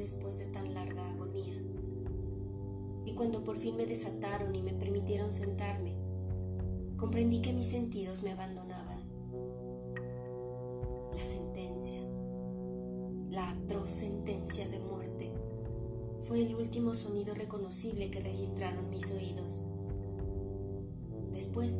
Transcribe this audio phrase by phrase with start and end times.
[0.00, 1.54] después de tan larga agonía.
[3.04, 5.94] Y cuando por fin me desataron y me permitieron sentarme,
[6.96, 9.00] comprendí que mis sentidos me abandonaban.
[11.12, 12.00] La sentencia,
[13.30, 15.32] la atroz sentencia de muerte,
[16.22, 19.64] fue el último sonido reconocible que registraron mis oídos.
[21.32, 21.76] Después,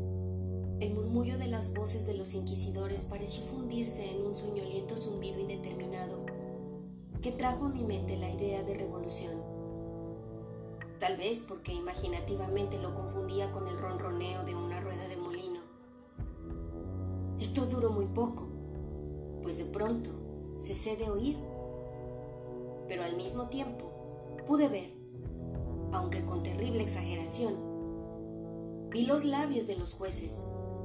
[0.80, 6.29] el murmullo de las voces de los inquisidores pareció fundirse en un soñoliento zumbido indeterminado
[7.20, 9.42] que trajo a mi mente la idea de revolución.
[10.98, 15.60] Tal vez porque imaginativamente lo confundía con el ronroneo de una rueda de molino.
[17.38, 18.48] Esto duró muy poco,
[19.42, 20.10] pues de pronto
[20.58, 21.36] cesé de oír,
[22.86, 23.90] pero al mismo tiempo
[24.46, 24.90] pude ver,
[25.92, 27.54] aunque con terrible exageración,
[28.90, 30.36] vi los labios de los jueces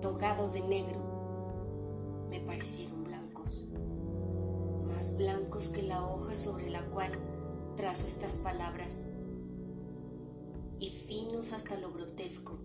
[0.01, 0.99] togados de negro,
[2.29, 3.24] me parecieron blancos,
[5.17, 7.11] blancos que la hoja sobre la cual
[7.75, 9.05] trazo estas palabras,
[10.79, 12.59] y finos hasta lo grotesco,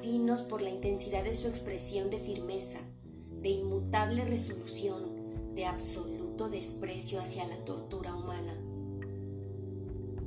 [0.00, 2.78] finos por la intensidad de su expresión de firmeza,
[3.40, 8.56] de inmutable resolución, de absoluto desprecio hacia la tortura humana.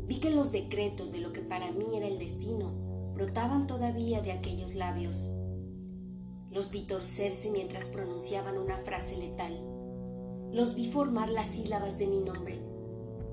[0.08, 2.72] Vi que los decretos de lo que para mí era el destino
[3.14, 5.32] brotaban todavía de aquellos labios
[6.54, 9.60] los vi torcerse mientras pronunciaban una frase letal.
[10.54, 12.60] Los vi formar las sílabas de mi nombre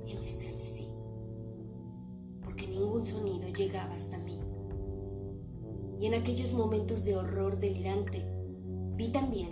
[0.07, 0.89] y me estremecí,
[2.43, 4.41] porque ningún sonido llegaba hasta mí.
[6.01, 8.25] Y en aquellos momentos de horror delirante,
[8.97, 9.51] vi también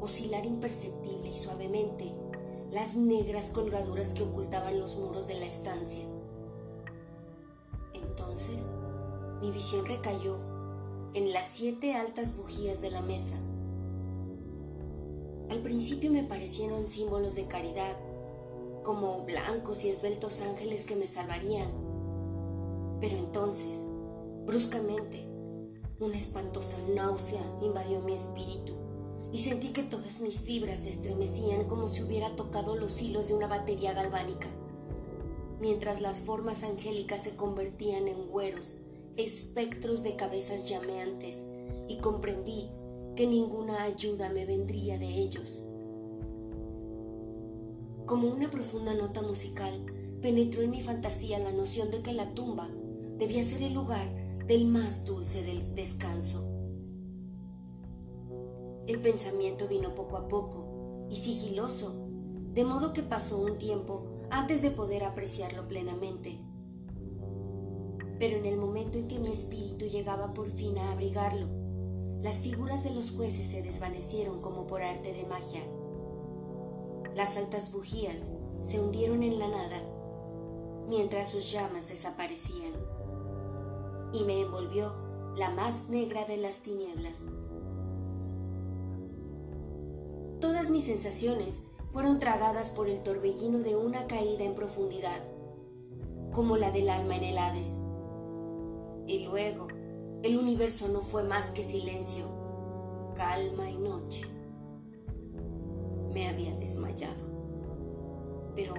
[0.00, 2.14] oscilar imperceptible y suavemente
[2.70, 6.04] las negras colgaduras que ocultaban los muros de la estancia.
[7.92, 8.66] Entonces,
[9.40, 10.38] mi visión recayó
[11.14, 13.36] en las siete altas bujías de la mesa.
[15.54, 17.96] Al principio me parecieron símbolos de caridad,
[18.82, 21.70] como blancos y esbeltos ángeles que me salvarían.
[23.00, 23.78] Pero entonces,
[24.46, 25.28] bruscamente,
[26.00, 28.72] una espantosa náusea invadió mi espíritu
[29.30, 33.34] y sentí que todas mis fibras se estremecían como si hubiera tocado los hilos de
[33.34, 34.48] una batería galvánica,
[35.60, 38.78] mientras las formas angélicas se convertían en güeros
[39.16, 41.44] espectros de cabezas llameantes
[41.86, 42.72] y comprendí
[43.14, 45.62] que ninguna ayuda me vendría de ellos.
[48.06, 49.86] Como una profunda nota musical,
[50.20, 52.68] penetró en mi fantasía la noción de que la tumba
[53.18, 54.06] debía ser el lugar
[54.46, 56.50] del más dulce del descanso.
[58.86, 62.08] El pensamiento vino poco a poco y sigiloso,
[62.52, 66.38] de modo que pasó un tiempo antes de poder apreciarlo plenamente
[68.18, 71.48] pero en el momento en que mi espíritu llegaba por fin a abrigarlo,
[72.24, 75.60] las figuras de los jueces se desvanecieron como por arte de magia.
[77.14, 78.30] Las altas bujías
[78.62, 79.82] se hundieron en la nada,
[80.88, 82.72] mientras sus llamas desaparecían,
[84.14, 84.94] y me envolvió
[85.36, 87.26] la más negra de las tinieblas.
[90.40, 91.60] Todas mis sensaciones
[91.90, 95.22] fueron tragadas por el torbellino de una caída en profundidad,
[96.32, 97.76] como la del alma en el Hades
[99.06, 99.68] y luego,
[100.24, 102.24] el universo no fue más que silencio,
[103.14, 104.22] calma y noche.
[106.14, 107.26] Me había desmayado.
[108.56, 108.72] Pero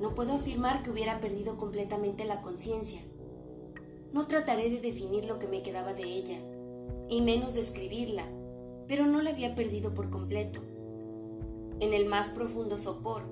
[0.00, 3.02] no puedo afirmar que hubiera perdido completamente la conciencia.
[4.14, 6.38] No trataré de definir lo que me quedaba de ella,
[7.10, 8.24] y menos describirla,
[8.88, 10.60] pero no la había perdido por completo.
[11.80, 13.24] En el más profundo sopor,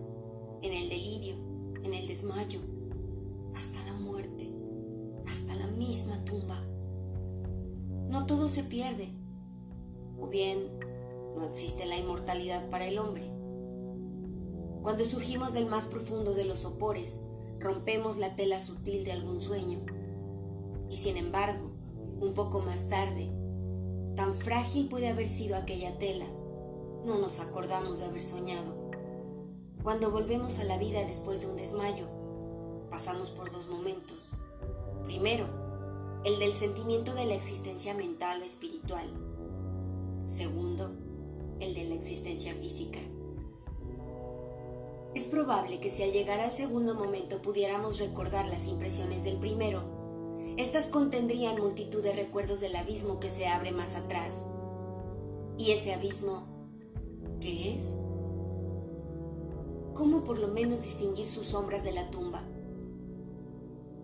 [0.60, 1.36] en el delirio,
[1.84, 2.60] en el desmayo,
[3.54, 3.82] hasta
[5.54, 6.69] la misma tumba.
[8.10, 9.08] No todo se pierde,
[10.18, 10.80] o bien
[11.36, 13.22] no existe la inmortalidad para el hombre.
[14.82, 17.18] Cuando surgimos del más profundo de los sopores,
[17.60, 19.78] rompemos la tela sutil de algún sueño.
[20.88, 21.70] Y sin embargo,
[22.20, 23.30] un poco más tarde,
[24.16, 26.26] tan frágil puede haber sido aquella tela,
[27.04, 28.90] no nos acordamos de haber soñado.
[29.84, 32.08] Cuando volvemos a la vida después de un desmayo,
[32.90, 34.32] pasamos por dos momentos.
[35.04, 35.59] Primero,
[36.22, 39.06] el del sentimiento de la existencia mental o espiritual.
[40.26, 40.92] Segundo,
[41.60, 42.98] el de la existencia física.
[45.14, 49.82] Es probable que si al llegar al segundo momento pudiéramos recordar las impresiones del primero,
[50.58, 54.44] éstas contendrían multitud de recuerdos del abismo que se abre más atrás.
[55.56, 56.46] ¿Y ese abismo
[57.40, 57.94] qué es?
[59.94, 62.44] ¿Cómo por lo menos distinguir sus sombras de la tumba?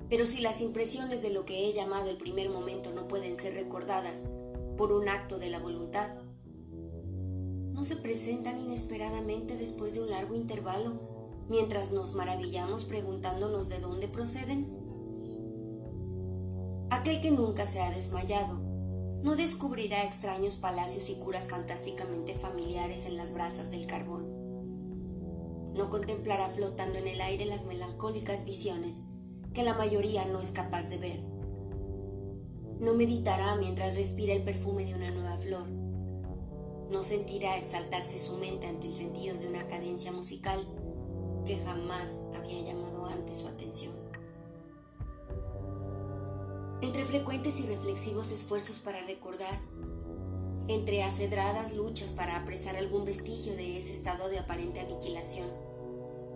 [0.08, 3.54] Pero si las impresiones de lo que he llamado el primer momento no pueden ser
[3.54, 4.24] recordadas
[4.76, 6.10] por un acto de la voluntad,
[7.72, 11.00] ¿no se presentan inesperadamente después de un largo intervalo
[11.48, 14.70] mientras nos maravillamos preguntándonos de dónde proceden?
[16.90, 18.60] Aquel que nunca se ha desmayado
[19.24, 24.24] no descubrirá extraños palacios y curas fantásticamente familiares en las brasas del carbón.
[25.74, 28.94] No contemplará flotando en el aire las melancólicas visiones
[29.56, 31.18] que la mayoría no es capaz de ver.
[32.78, 35.66] No meditará mientras respira el perfume de una nueva flor.
[36.90, 40.60] No sentirá exaltarse su mente ante el sentido de una cadencia musical
[41.46, 43.94] que jamás había llamado antes su atención.
[46.82, 49.58] Entre frecuentes y reflexivos esfuerzos para recordar,
[50.68, 55.48] entre acedradas luchas para apresar algún vestigio de ese estado de aparente aniquilación,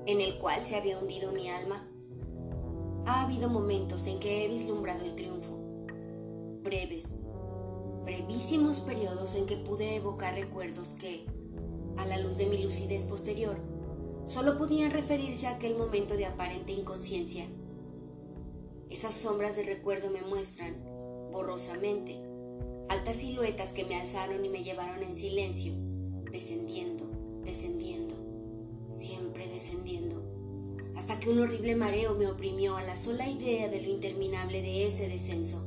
[0.06, 1.86] en el cual se había hundido mi alma,
[3.06, 5.58] ha habido momentos en que he vislumbrado el triunfo,
[6.62, 7.18] breves,
[8.04, 11.26] brevísimos periodos en que pude evocar recuerdos que,
[11.96, 13.56] a la luz de mi lucidez posterior,
[14.24, 17.46] solo podían referirse a aquel momento de aparente inconsciencia.
[18.88, 20.76] Esas sombras de recuerdo me muestran,
[21.30, 22.20] borrosamente,
[22.88, 25.74] altas siluetas que me alzaron y me llevaron en silencio,
[26.32, 27.08] descendiendo,
[27.44, 28.14] descendiendo,
[28.92, 30.29] siempre descendiendo,
[31.00, 34.86] hasta que un horrible mareo me oprimió a la sola idea de lo interminable de
[34.86, 35.66] ese descenso.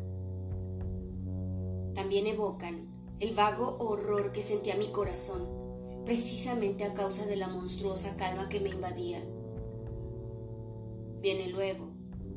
[1.95, 5.49] También evocan el vago horror que sentía mi corazón,
[6.05, 9.23] precisamente a causa de la monstruosa calma que me invadía.
[11.19, 11.89] Viene luego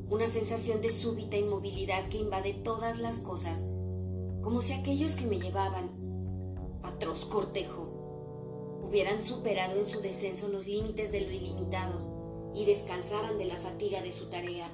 [0.09, 3.63] una sensación de súbita inmovilidad que invade todas las cosas,
[4.41, 5.91] como si aquellos que me llevaban,
[6.81, 12.16] atroz cortejo, hubieran superado en su descenso los límites de lo ilimitado
[12.53, 14.67] y descansaran de la fatiga de su tarea.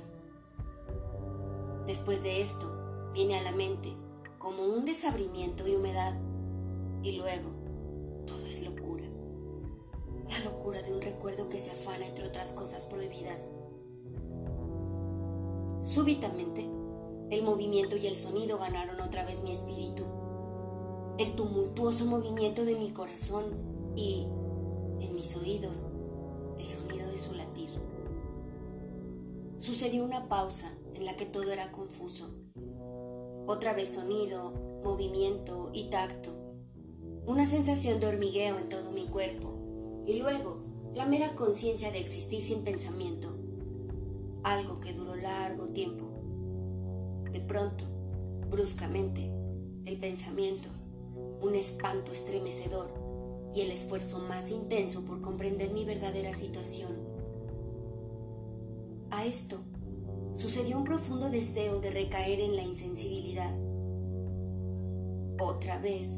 [1.88, 3.94] Después de esto, viene a la mente
[4.38, 6.18] como un desabrimiento y humedad,
[7.02, 7.52] y luego
[8.25, 9.06] todo es locura,
[10.30, 13.52] la locura de un recuerdo que se afana entre otras cosas prohibidas
[15.84, 16.66] Súbitamente,
[17.30, 20.06] el movimiento y el sonido ganaron otra vez mi espíritu.
[21.18, 23.44] El tumultuoso movimiento de mi corazón
[23.94, 24.25] y,
[25.02, 25.86] en mis oídos,
[26.58, 27.70] el sonido de su latir.
[29.60, 32.30] Sucedió una pausa en la que todo era confuso.
[33.46, 34.54] Otra vez sonido,
[34.84, 36.32] movimiento y tacto.
[37.26, 40.04] Una sensación de hormigueo en todo mi cuerpo.
[40.06, 40.64] Y luego,
[40.94, 43.44] la mera conciencia de existir sin pensamiento
[44.44, 46.10] algo que duró largo tiempo.
[47.32, 47.86] De pronto,
[48.50, 49.32] bruscamente,
[49.86, 50.70] el pensamiento,
[51.42, 53.03] un espanto estremecedor
[53.54, 56.92] y el esfuerzo más intenso por comprender mi verdadera situación.
[59.12, 59.60] A esto
[60.36, 63.56] sucedió un profundo deseo de recaer en la insensibilidad.
[65.40, 66.18] Otra vez,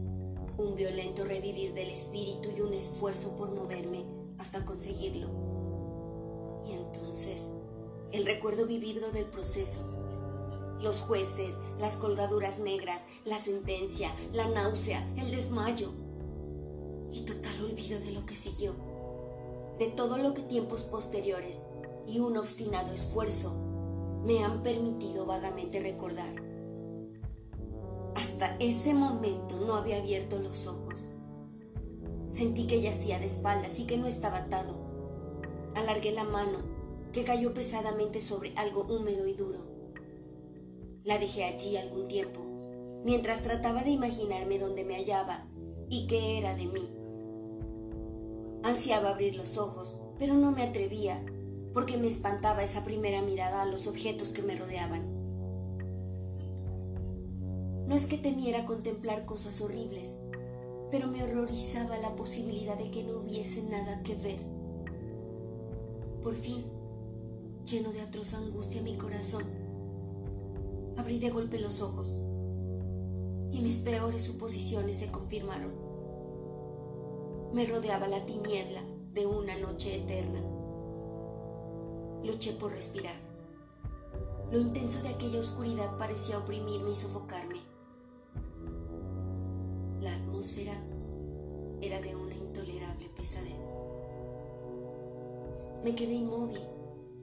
[0.58, 4.06] un violento revivir del espíritu y un esfuerzo por moverme
[4.38, 6.64] hasta conseguirlo.
[6.66, 7.50] Y entonces
[8.12, 9.82] el recuerdo vivido del proceso.
[10.82, 16.05] Los jueces, las colgaduras negras, la sentencia, la náusea, el desmayo.
[17.12, 18.76] Y total olvido de lo que siguió.
[19.80, 21.64] De todo lo que tiempos posteriores
[22.08, 23.56] y un obstinado esfuerzo
[24.24, 26.34] me han permitido vagamente recordar.
[28.16, 31.10] Hasta ese momento no había abierto los ojos.
[32.32, 34.76] Sentí que yacía de espaldas y que no estaba atado.
[35.76, 36.60] Alargué la mano
[37.12, 39.60] que cayó pesadamente sobre algo húmedo y duro.
[41.04, 42.42] La dejé allí algún tiempo,
[43.04, 45.48] mientras trataba de imaginarme dónde me hallaba
[45.90, 46.90] y qué era de mí.
[48.64, 51.24] Ansiaba abrir los ojos, pero no me atrevía,
[51.74, 55.14] porque me espantaba esa primera mirada a los objetos que me rodeaban.
[57.88, 60.18] No es que temiera contemplar cosas horribles,
[60.90, 64.40] pero me horrorizaba la posibilidad de que no hubiese nada que ver.
[66.24, 66.66] Por fin,
[67.66, 69.44] lleno de atroz angustia mi corazón.
[70.98, 72.20] Abrí de golpe los ojos
[73.56, 75.72] y mis peores suposiciones se confirmaron.
[77.54, 78.82] Me rodeaba la tiniebla
[79.14, 80.42] de una noche eterna.
[82.22, 83.16] Luché por respirar.
[84.52, 87.62] Lo intenso de aquella oscuridad parecía oprimirme y sofocarme.
[90.02, 90.74] La atmósfera
[91.80, 93.78] era de una intolerable pesadez.
[95.82, 96.60] Me quedé inmóvil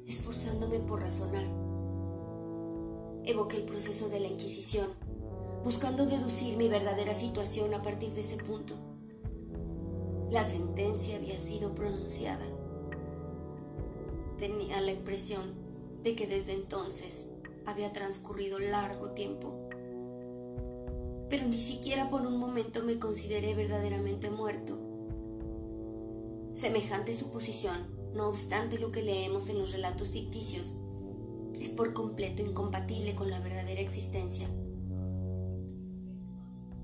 [0.06, 1.44] esforzándome por razonar.
[3.24, 4.88] Evoqué el proceso de la Inquisición,
[5.64, 8.74] buscando deducir mi verdadera situación a partir de ese punto.
[10.30, 12.44] La sentencia había sido pronunciada.
[14.38, 15.54] Tenía la impresión
[16.02, 17.28] de que desde entonces
[17.64, 19.68] había transcurrido largo tiempo.
[21.28, 24.80] Pero ni siquiera por un momento me consideré verdaderamente muerto.
[26.54, 30.74] Semejante suposición no obstante lo que leemos en los relatos ficticios,
[31.60, 34.48] es por completo incompatible con la verdadera existencia.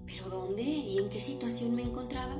[0.08, 2.34] ¿Pero dónde y en qué situación me encontraba?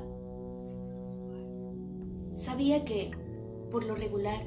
[2.33, 3.11] Sabía que,
[3.69, 4.41] por lo regular,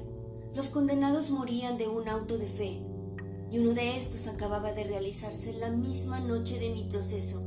[0.56, 2.82] los condenados morían de un auto de fe,
[3.50, 7.42] y uno de estos acababa de realizarse la misma noche de mi proceso.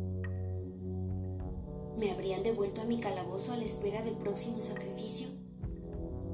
[1.97, 5.27] ¿Me habrían devuelto a mi calabozo a la espera del próximo sacrificio?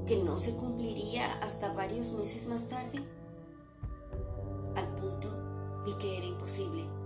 [0.06, 3.00] ¿Que no se cumpliría hasta varios meses más tarde?
[4.76, 7.01] Al punto vi que era imposible.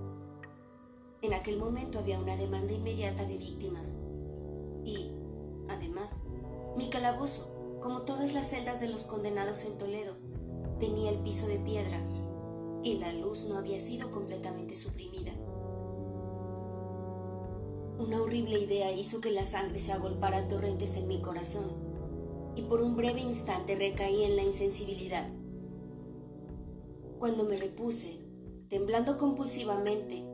[1.27, 3.97] En aquel momento había una demanda inmediata de víctimas.
[4.85, 5.11] Y,
[5.69, 6.21] además,
[6.77, 10.15] mi calabozo, como todas las celdas de los condenados en Toledo,
[10.79, 11.99] tenía el piso de piedra
[12.85, 15.33] y la luz no había sido completamente suprimida.
[17.99, 21.73] Una horrible idea hizo que la sangre se agolpara a torrentes en mi corazón
[22.55, 25.29] y por un breve instante recaí en la insensibilidad.
[27.19, 28.21] Cuando me repuse,
[28.69, 30.25] temblando compulsivamente,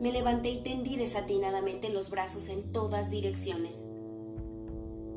[0.00, 3.86] me levanté y tendí desatinadamente los brazos en todas direcciones.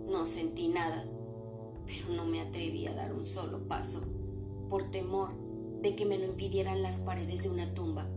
[0.08, 1.06] No sentí nada,
[1.86, 4.01] pero no me atreví a dar un solo paso,
[4.70, 5.30] por temor
[5.82, 8.10] de que me lo impidieran las paredes de una tumba.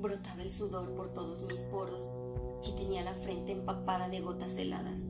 [0.00, 2.12] Brotaba el sudor por todos mis poros
[2.66, 5.08] y tenía la frente empapada de gotas heladas.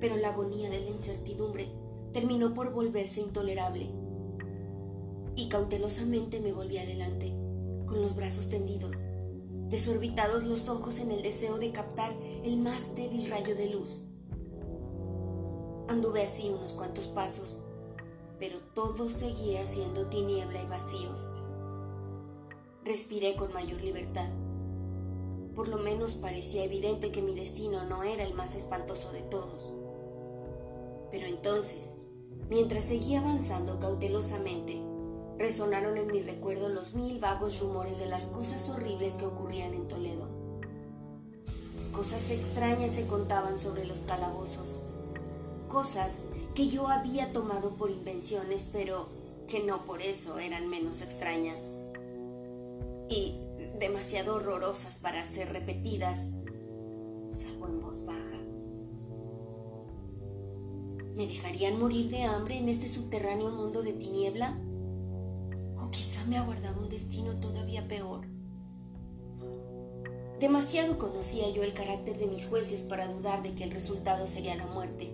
[0.00, 1.68] Pero la agonía de la incertidumbre
[2.12, 3.90] terminó por volverse intolerable.
[5.34, 7.32] Y cautelosamente me volví adelante,
[7.92, 8.96] con los brazos tendidos,
[9.68, 14.04] desorbitados los ojos en el deseo de captar el más débil rayo de luz.
[15.88, 17.58] Anduve así unos cuantos pasos,
[18.38, 21.32] pero todo seguía siendo tiniebla y vacío
[22.84, 24.28] respiré con mayor libertad.
[25.54, 29.72] Por lo menos parecía evidente que mi destino no era el más espantoso de todos.
[31.10, 31.98] Pero entonces,
[32.48, 34.80] mientras seguía avanzando cautelosamente,
[35.38, 39.88] resonaron en mi recuerdo los mil vagos rumores de las cosas horribles que ocurrían en
[39.88, 40.28] Toledo.
[41.92, 44.80] Cosas extrañas se contaban sobre los calabozos,
[45.68, 46.18] cosas
[46.54, 49.08] que yo había tomado por invenciones, pero
[49.46, 51.66] que no por eso eran menos extrañas
[53.08, 53.38] y
[53.78, 56.28] demasiado horrorosas para ser repetidas,
[57.30, 58.38] salvo en voz baja.
[61.14, 64.58] ¿Me dejarían morir de hambre en este subterráneo mundo de tiniebla?
[66.22, 68.28] ¿O quizá me aguardaba un destino todavía peor?
[70.38, 74.54] Demasiado conocía yo el carácter de mis jueces para dudar de que el resultado sería
[74.54, 75.12] la muerte,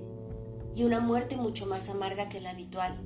[0.75, 3.01] y una muerte mucho más amarga que la habitual.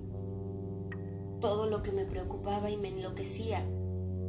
[1.40, 3.64] Todo lo que me preocupaba y me enloquecía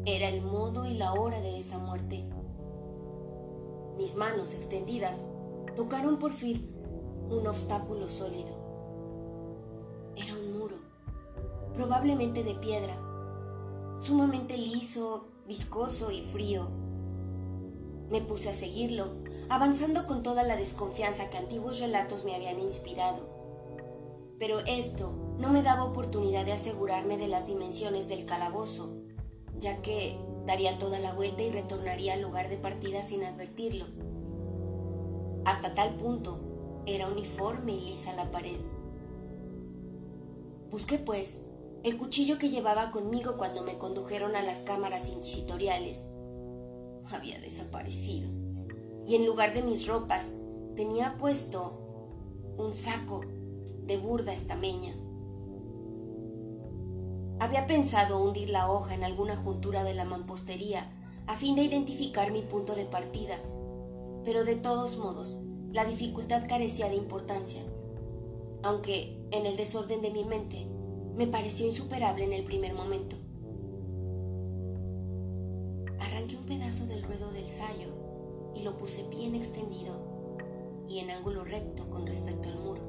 [0.06, 2.30] era el modo y la hora de esa muerte.
[3.98, 5.26] Mis manos extendidas
[5.76, 6.70] tocaron por fin
[7.32, 8.52] un obstáculo sólido.
[10.16, 10.76] Era un muro,
[11.74, 13.13] probablemente de piedra,
[13.98, 16.70] sumamente liso, viscoso y frío.
[18.10, 19.08] Me puse a seguirlo,
[19.50, 23.30] avanzando con toda la desconfianza que antiguos relatos me habían inspirado.
[24.40, 29.04] Pero esto no me daba oportunidad de asegurarme de las dimensiones del calabozo
[29.64, 33.86] ya que daría toda la vuelta y retornaría al lugar de partida sin advertirlo.
[35.46, 38.60] Hasta tal punto era uniforme y lisa la pared.
[40.70, 41.40] Busqué, pues,
[41.84, 46.08] el cuchillo que llevaba conmigo cuando me condujeron a las cámaras inquisitoriales.
[47.12, 48.32] Había desaparecido,
[49.06, 50.32] y en lugar de mis ropas
[50.76, 53.22] tenía puesto un saco
[53.86, 54.94] de burda estameña.
[57.40, 60.90] Había pensado hundir la hoja en alguna juntura de la mampostería
[61.28, 63.36] a fin de identificar mi punto de partida,
[64.24, 65.40] pero de todos modos
[65.74, 67.62] la dificultad carecía de importancia,
[68.62, 70.73] aunque en el desorden de mi mente
[71.16, 73.16] me pareció insuperable en el primer momento.
[76.00, 77.88] Arranqué un pedazo del ruedo del sayo
[78.56, 80.14] y lo puse bien extendido
[80.90, 82.82] y en ángulo recto con respecto al muro.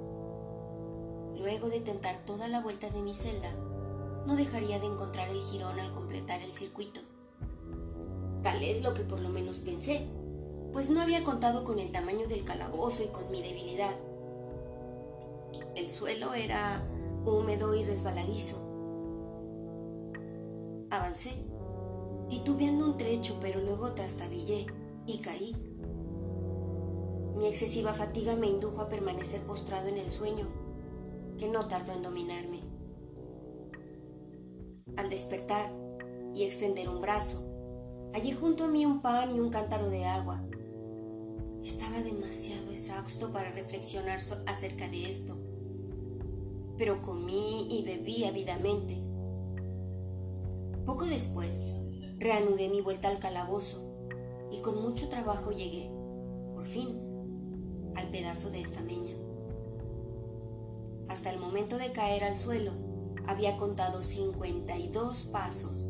[1.38, 3.52] Luego de tentar toda la vuelta de mi celda,
[4.26, 7.00] no dejaría de encontrar el jirón al completar el circuito.
[8.43, 10.09] Tal es lo que por lo menos pensé,
[10.73, 13.95] pues no había contado con el tamaño del calabozo y con mi debilidad.
[15.76, 16.83] El suelo era
[17.25, 18.59] húmedo y resbaladizo.
[20.90, 21.45] Avancé,
[22.28, 24.66] titubeando un trecho, pero luego trastabillé
[25.07, 25.57] y caí.
[27.37, 30.47] Mi excesiva fatiga me indujo a permanecer postrado en el sueño,
[31.38, 32.61] que no tardó en dominarme
[34.97, 35.73] al despertar
[36.35, 37.50] y extender un brazo.
[38.12, 40.45] Allí junto a mí un pan y un cántaro de agua.
[41.62, 45.37] Estaba demasiado exhausto para reflexionar acerca de esto,
[46.76, 49.02] pero comí y bebí ávidamente.
[50.85, 51.61] Poco después,
[52.19, 53.83] reanudé mi vuelta al calabozo
[54.50, 55.90] y con mucho trabajo llegué,
[56.54, 56.99] por fin,
[57.97, 59.14] al pedazo de esta meña.
[61.09, 62.73] Hasta el momento de caer al suelo,
[63.26, 65.88] había contado 52 pasos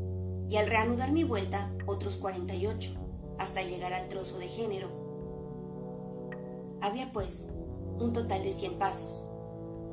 [0.48, 2.92] y al reanudar mi vuelta otros 48
[3.38, 4.88] hasta llegar al trozo de género.
[6.80, 7.48] Había pues
[7.98, 9.26] un total de 100 pasos.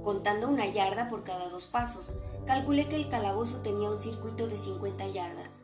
[0.03, 2.13] Contando una yarda por cada dos pasos,
[2.45, 5.63] calculé que el calabozo tenía un circuito de 50 yardas.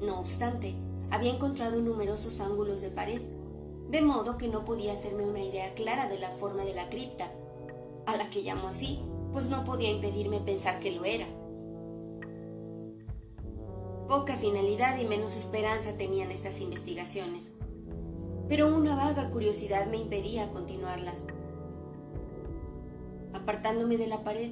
[0.00, 0.74] No obstante,
[1.10, 3.20] había encontrado numerosos ángulos de pared,
[3.90, 7.30] de modo que no podía hacerme una idea clara de la forma de la cripta,
[8.06, 9.00] a la que llamo así,
[9.32, 11.26] pues no podía impedirme pensar que lo era.
[14.08, 17.54] Poca finalidad y menos esperanza tenían estas investigaciones,
[18.48, 21.18] pero una vaga curiosidad me impedía continuarlas.
[23.32, 24.50] Apartándome de la pared,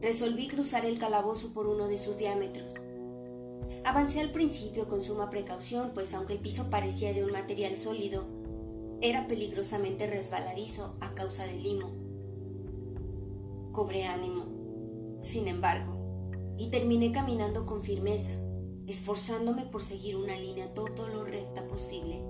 [0.00, 2.74] resolví cruzar el calabozo por uno de sus diámetros.
[3.84, 8.26] Avancé al principio con suma precaución, pues aunque el piso parecía de un material sólido,
[9.00, 11.92] era peligrosamente resbaladizo a causa del limo.
[13.72, 14.46] Cobré ánimo,
[15.22, 15.96] sin embargo,
[16.58, 18.32] y terminé caminando con firmeza,
[18.86, 22.22] esforzándome por seguir una línea todo lo recta posible.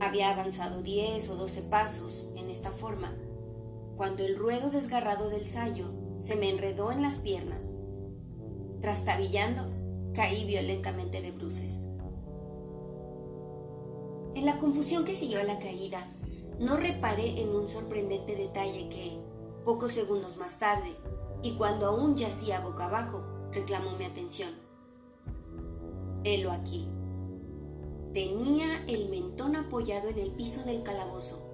[0.00, 3.14] Había avanzado diez o doce pasos en esta forma,
[3.96, 7.72] cuando el ruedo desgarrado del sayo se me enredó en las piernas.
[8.80, 9.62] Trastabillando,
[10.14, 11.84] caí violentamente de bruces.
[14.34, 16.12] En la confusión que siguió a la caída,
[16.58, 19.18] no reparé en un sorprendente detalle que,
[19.64, 20.94] pocos segundos más tarde,
[21.42, 24.50] y cuando aún yacía boca abajo, reclamó mi atención.
[26.24, 26.86] Helo aquí.
[28.12, 31.45] Tenía el mentón apoyado en el piso del calabozo,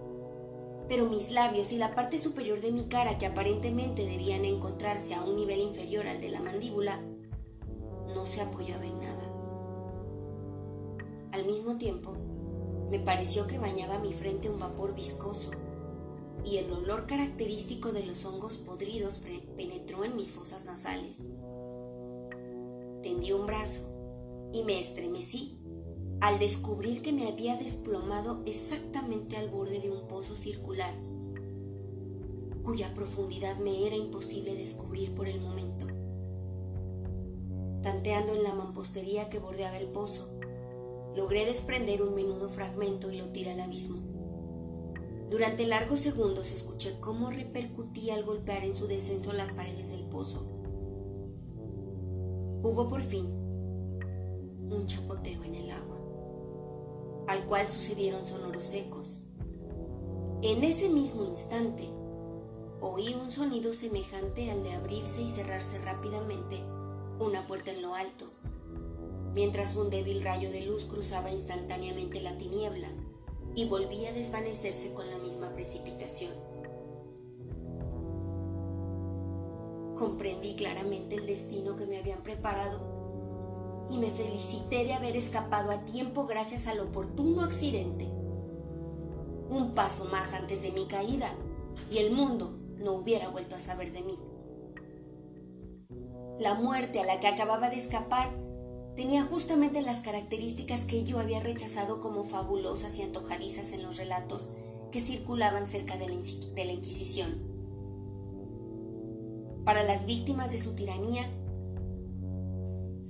[0.93, 5.25] pero mis labios y la parte superior de mi cara, que aparentemente debían encontrarse a
[5.25, 7.01] un nivel inferior al de la mandíbula,
[8.15, 9.33] no se apoyaba en nada.
[11.33, 12.15] Al mismo tiempo,
[12.91, 15.53] me pareció que bañaba mi frente un vapor viscoso
[16.45, 19.19] y el olor característico de los hongos podridos
[19.57, 21.21] penetró en mis fosas nasales.
[23.03, 23.89] Tendí un brazo
[24.53, 25.57] y me estremecí
[26.23, 30.95] al descubrir que me había desplomado exactamente al borde de un pozo circular,
[32.63, 35.85] cuya profundidad me era imposible descubrir por el momento.
[37.83, 40.31] Tanteando en la mampostería que bordeaba el pozo,
[41.17, 44.01] logré desprender un menudo fragmento y lo tiré al abismo.
[45.29, 50.47] Durante largos segundos escuché cómo repercutía al golpear en su descenso las paredes del pozo.
[52.63, 53.27] Hubo por fin
[54.71, 56.02] un chapoteo en el agua,
[57.27, 59.21] al cual sucedieron sonoros ecos.
[60.43, 61.89] En ese mismo instante,
[62.81, 66.61] oí un sonido semejante al de abrirse y cerrarse rápidamente
[67.21, 68.27] una puerta en lo alto,
[69.35, 72.89] mientras un débil rayo de luz cruzaba instantáneamente la tiniebla
[73.55, 76.33] y volvía a desvanecerse con la misma precipitación.
[79.97, 82.92] Comprendí claramente el destino que me habían preparado
[83.91, 88.07] y me felicité de haber escapado a tiempo gracias al oportuno accidente.
[89.49, 91.33] Un paso más antes de mi caída
[91.91, 94.19] y el mundo no hubiera vuelto a saber de mí.
[96.39, 98.31] La muerte a la que acababa de escapar
[98.97, 104.49] tenía justamente las características que yo había rechazado como fabulosas y antojadizas en los relatos
[104.91, 107.51] que circulaban cerca de la, Inquisición.
[109.65, 111.27] Para las víctimas de su tiranía,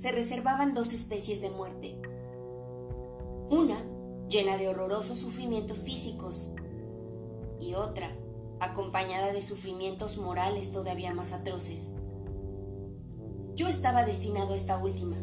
[0.02, 1.96] se reservaban dos especies de muerte.
[3.50, 3.78] Una
[4.28, 6.50] llena de horrorosos sufrimientos físicos
[7.60, 8.10] y otra
[8.58, 11.90] acompañada de sufrimientos morales todavía más atroces.
[13.54, 15.16] Yo estaba destinado a esta última.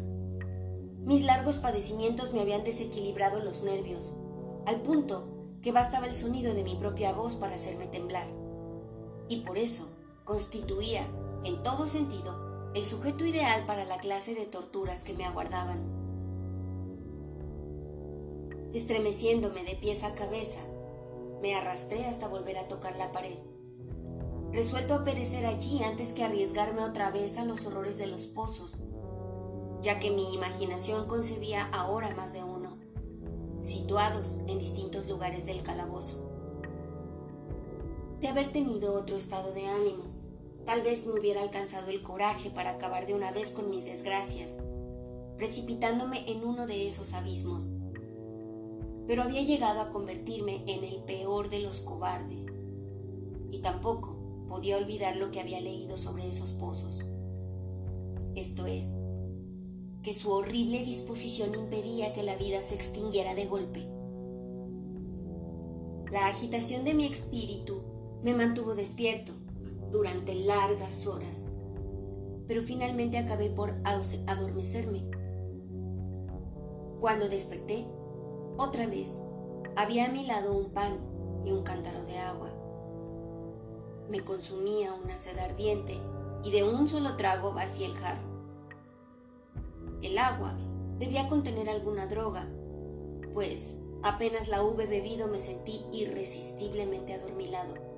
[1.04, 4.16] Mis largos padecimientos me habían desequilibrado los nervios,
[4.64, 8.28] al punto que bastaba el sonido de mi propia voz para hacerme temblar.
[9.28, 9.90] Y por eso
[10.24, 11.06] constituía,
[11.44, 15.80] en todo sentido, el sujeto ideal para la clase de torturas que me aguardaban.
[18.72, 20.60] Estremeciéndome de pies a cabeza,
[21.42, 23.38] me arrastré hasta volver a tocar la pared,
[24.52, 28.76] resuelto a perecer allí antes que arriesgarme otra vez a los horrores de los pozos,
[29.82, 32.78] ya que mi imaginación concebía ahora más de uno,
[33.62, 36.30] situados en distintos lugares del calabozo.
[38.20, 40.09] De haber tenido otro estado de ánimo,
[40.70, 44.56] Tal vez me hubiera alcanzado el coraje para acabar de una vez con mis desgracias,
[45.36, 47.64] precipitándome en uno de esos abismos.
[49.08, 52.54] Pero había llegado a convertirme en el peor de los cobardes,
[53.50, 57.04] y tampoco podía olvidar lo que había leído sobre esos pozos.
[58.36, 58.86] Esto es,
[60.04, 63.88] que su horrible disposición impedía que la vida se extinguiera de golpe.
[66.12, 67.82] La agitación de mi espíritu
[68.22, 69.39] me mantuvo despierto
[69.90, 71.46] durante largas horas,
[72.46, 75.04] pero finalmente acabé por adormecerme.
[77.00, 77.86] Cuando desperté,
[78.56, 79.10] otra vez,
[79.76, 80.98] había a mi lado un pan
[81.44, 82.50] y un cántaro de agua.
[84.10, 85.96] Me consumía una sed ardiente
[86.44, 88.28] y de un solo trago vacié el jarro.
[90.02, 90.58] El agua
[90.98, 92.46] debía contener alguna droga,
[93.32, 97.89] pues apenas la hube bebido me sentí irresistiblemente adormilado.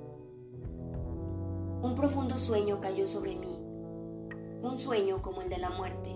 [1.82, 3.58] Un profundo sueño cayó sobre mí,
[4.62, 6.14] un sueño como el de la muerte.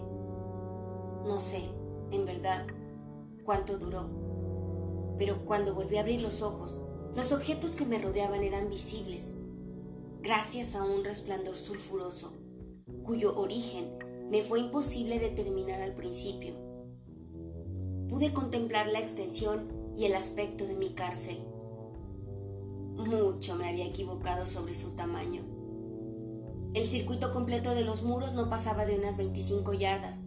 [1.26, 1.61] No sé,
[2.12, 2.68] en verdad,
[3.42, 4.09] cuánto duró,
[5.18, 6.81] pero cuando volví a abrir los ojos,
[7.16, 9.35] los objetos que me rodeaban eran visibles,
[10.22, 12.33] gracias a un resplandor sulfuroso,
[13.02, 13.98] cuyo origen
[14.31, 16.55] me fue imposible determinar al principio.
[18.09, 21.38] Pude contemplar la extensión y el aspecto de mi cárcel.
[22.94, 25.56] Mucho me había equivocado sobre su tamaño.
[26.76, 30.20] El circuito completo de los muros no pasaba de unas 25 yardas.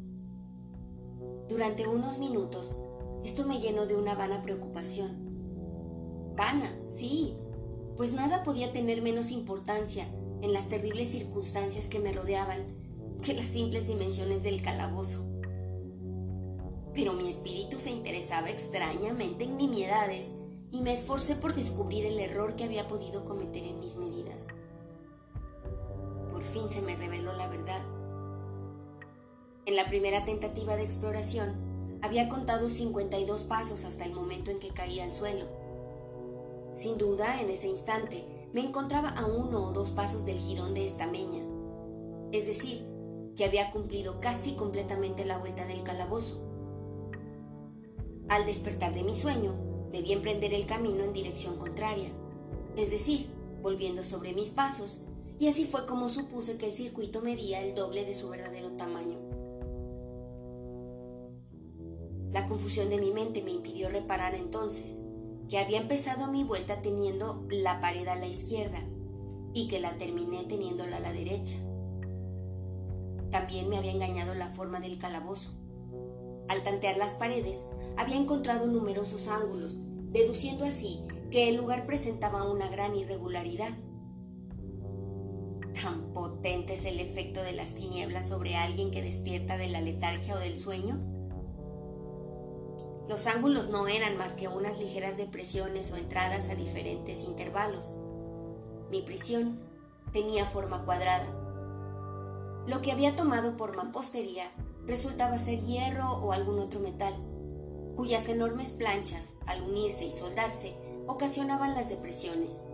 [1.48, 2.76] Durante unos minutos,
[3.24, 6.34] esto me llenó de una vana preocupación.
[6.36, 7.38] Vana, sí,
[7.96, 10.08] pues nada podía tener menos importancia
[10.42, 12.66] en las terribles circunstancias que me rodeaban
[13.22, 15.28] que las simples dimensiones del calabozo.
[16.96, 20.32] Pero mi espíritu se interesaba extrañamente en nimiedades
[20.72, 24.48] y me esforcé por descubrir el error que había podido cometer en mis medidas.
[26.40, 27.82] Por fin se me reveló la verdad.
[29.66, 34.70] En la primera tentativa de exploración, había contado 52 pasos hasta el momento en que
[34.70, 35.48] caí al suelo.
[36.78, 38.24] Sin duda, en ese instante,
[38.54, 41.44] me encontraba a uno o dos pasos del jirón de esta meña,
[42.32, 42.88] es decir,
[43.36, 46.42] que había cumplido casi completamente la vuelta del calabozo.
[48.30, 52.12] Al despertar de mi sueño, debí emprender el camino en dirección contraria,
[52.78, 53.28] es decir,
[53.62, 55.04] volviendo sobre mis pasos,
[55.40, 59.18] y así fue como supuse que el circuito medía el doble de su verdadero tamaño.
[62.32, 64.98] La confusión de mi mente me impidió reparar entonces
[65.50, 68.80] que había empezado mi vuelta teniendo la pared a la izquierda
[69.54, 71.56] y que la terminé teniéndola a la derecha.
[73.32, 75.52] También me había engañado la forma del calabozo.
[76.50, 77.64] Al tantear las paredes,
[77.98, 79.78] había encontrado numerosos ángulos,
[80.12, 81.00] deduciendo así
[81.32, 83.74] que el lugar presentaba una gran irregularidad.
[85.74, 90.36] ¿Tan potente es el efecto de las tinieblas sobre alguien que despierta de la letargia
[90.36, 91.00] o del sueño?
[93.08, 97.96] Los ángulos no eran más que unas ligeras depresiones o entradas a diferentes intervalos.
[98.92, 99.60] Mi prisión
[100.12, 101.50] tenía forma cuadrada,
[102.70, 104.52] lo que había tomado por mampostería
[104.86, 107.16] resultaba ser hierro o algún otro metal,
[107.96, 110.76] cuyas enormes planchas, al unirse y soldarse,
[111.08, 112.66] ocasionaban las depresiones.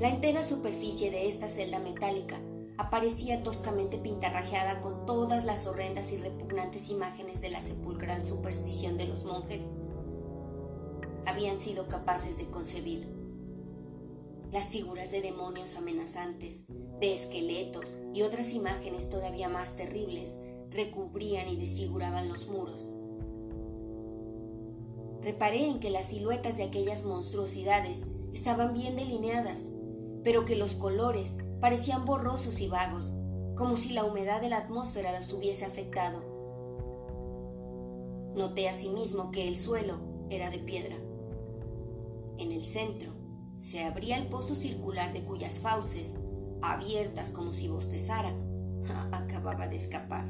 [0.00, 2.40] La entera superficie de esta celda metálica
[2.78, 9.06] aparecía toscamente pintarrajeada con todas las horrendas y repugnantes imágenes de la sepulcral superstición de
[9.06, 9.62] los monjes
[11.26, 13.08] habían sido capaces de concebir.
[14.50, 16.64] Las figuras de demonios amenazantes,
[17.00, 20.36] de esqueletos y otras imágenes todavía más terribles
[20.70, 22.92] recubrían y desfiguraban los muros.
[25.22, 29.68] Reparé en que las siluetas de aquellas monstruosidades estaban bien delineadas,
[30.24, 33.12] pero que los colores parecían borrosos y vagos,
[33.54, 36.24] como si la humedad de la atmósfera las hubiese afectado.
[38.34, 40.96] Noté asimismo que el suelo era de piedra.
[42.38, 43.12] En el centro
[43.58, 46.16] se abría el pozo circular de cuyas fauces
[46.62, 48.34] abiertas como si bostezara,
[49.12, 50.26] acababa de escapar.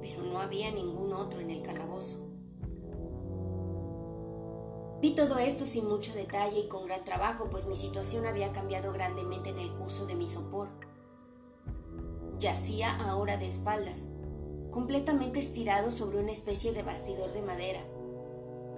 [0.00, 2.25] Pero no había ningún otro en el calabozo.
[5.00, 8.92] Vi todo esto sin mucho detalle y con gran trabajo, pues mi situación había cambiado
[8.92, 10.68] grandemente en el curso de mi sopor.
[12.38, 14.10] Yacía ahora de espaldas,
[14.70, 17.80] completamente estirado sobre una especie de bastidor de madera.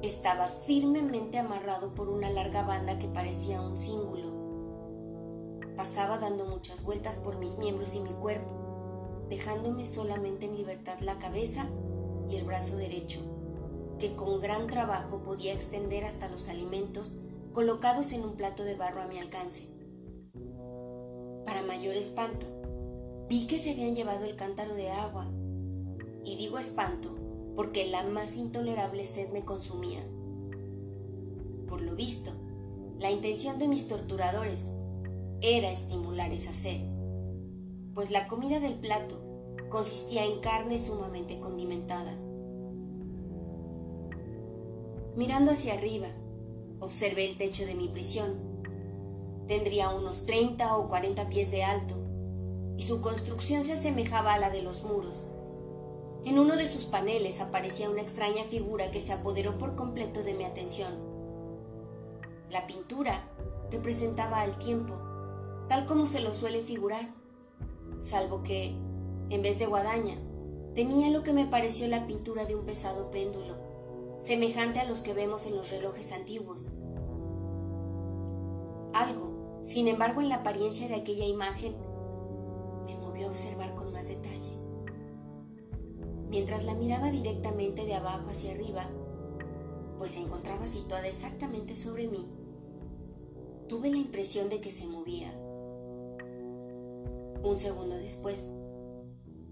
[0.02, 4.38] Estaba firmemente amarrado por una larga banda que parecía un cíngulo
[5.78, 8.52] pasaba dando muchas vueltas por mis miembros y mi cuerpo,
[9.30, 11.68] dejándome solamente en libertad la cabeza
[12.28, 13.20] y el brazo derecho,
[13.98, 17.14] que con gran trabajo podía extender hasta los alimentos
[17.52, 19.68] colocados en un plato de barro a mi alcance.
[21.44, 22.46] Para mayor espanto,
[23.28, 25.30] vi que se habían llevado el cántaro de agua,
[26.24, 27.16] y digo espanto
[27.56, 30.00] porque la más intolerable sed me consumía.
[31.66, 32.30] Por lo visto,
[32.98, 34.70] La intención de mis torturadores
[35.40, 36.80] era estimular esa sed,
[37.94, 39.22] pues la comida del plato
[39.68, 42.12] consistía en carne sumamente condimentada.
[45.18, 46.06] Mirando hacia arriba,
[46.78, 48.38] observé el techo de mi prisión.
[49.48, 51.96] Tendría unos 30 o 40 pies de alto
[52.76, 55.26] y su construcción se asemejaba a la de los muros.
[56.24, 60.34] En uno de sus paneles aparecía una extraña figura que se apoderó por completo de
[60.34, 60.92] mi atención.
[62.48, 63.28] La pintura
[63.72, 64.94] representaba al tiempo,
[65.68, 67.12] tal como se lo suele figurar,
[67.98, 68.76] salvo que,
[69.30, 70.14] en vez de guadaña,
[70.76, 73.57] tenía lo que me pareció la pintura de un pesado péndulo,
[74.20, 76.72] semejante a los que vemos en los relojes antiguos.
[78.92, 81.76] Algo, sin embargo, en la apariencia de aquella imagen,
[82.86, 84.58] me movió a observar con más detalle.
[86.30, 88.86] Mientras la miraba directamente de abajo hacia arriba,
[89.98, 92.28] pues se encontraba situada exactamente sobre mí,
[93.68, 95.30] tuve la impresión de que se movía.
[97.42, 98.52] Un segundo después,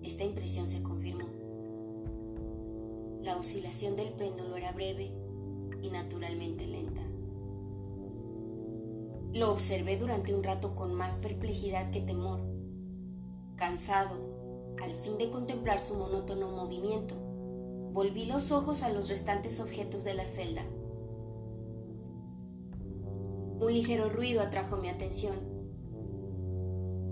[0.03, 1.36] esta impresión se confirmó.
[3.27, 5.13] La oscilación del péndulo era breve
[5.83, 7.03] y naturalmente lenta.
[9.35, 12.41] Lo observé durante un rato con más perplejidad que temor.
[13.57, 17.15] Cansado, al fin de contemplar su monótono movimiento,
[17.93, 20.63] volví los ojos a los restantes objetos de la celda
[23.59, 25.35] un ligero ruido atrajo mi atención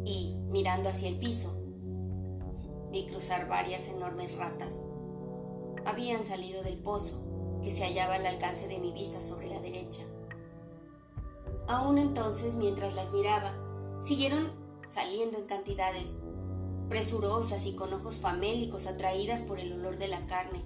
[0.04, 1.58] y, mirando hacia el piso,
[2.92, 4.86] vi cruzar varias enormes ratas.
[5.86, 7.22] Habían salido del pozo
[7.62, 10.02] que se hallaba al alcance de mi vista sobre la derecha.
[11.66, 13.54] Aún entonces, mientras las miraba,
[14.02, 14.52] siguieron
[14.88, 16.16] saliendo en cantidades,
[16.88, 20.62] presurosas y con ojos famélicos atraídas por el olor de la carne.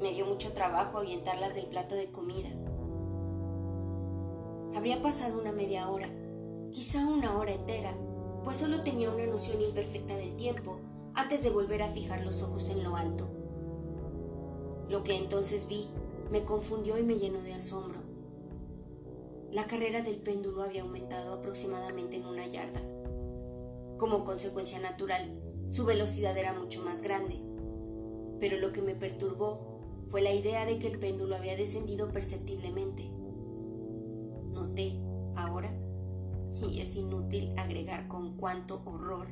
[0.00, 2.50] Me dio mucho trabajo ahuyentarlas del plato de comida
[4.76, 6.06] Habría pasado una media hora,
[6.70, 7.96] quizá una hora entera,
[8.44, 10.80] pues solo tenía una noción imperfecta del tiempo
[11.14, 13.26] antes de volver a fijar los ojos en lo alto.
[14.88, 15.88] Lo que entonces vi
[16.30, 18.00] me confundió y me llenó de asombro.
[19.52, 22.80] La carrera del péndulo había aumentado aproximadamente en una yarda.
[23.98, 27.40] Como consecuencia natural, su velocidad era mucho más grande.
[28.40, 33.10] Pero lo que me perturbó fue la idea de que el péndulo había descendido perceptiblemente
[34.56, 34.98] noté
[35.36, 35.72] ahora,
[36.62, 39.28] y es inútil agregar con cuánto horror,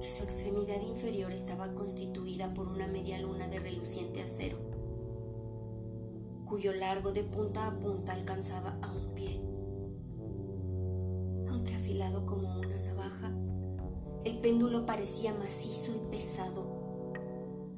[0.00, 4.58] que su extremidad inferior estaba constituida por una media luna de reluciente acero,
[6.46, 9.40] cuyo largo de punta a punta alcanzaba a un pie.
[11.50, 13.32] Aunque afilado como una navaja,
[14.24, 17.12] el péndulo parecía macizo y pesado,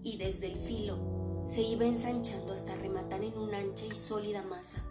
[0.03, 4.85] y desde el filo se iba ensanchando hasta rematar en una ancha y sólida masa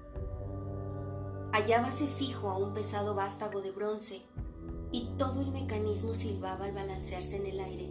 [1.52, 4.22] hallábase fijo a un pesado vástago de bronce
[4.92, 7.90] y todo el mecanismo silbaba al balancearse en el aire.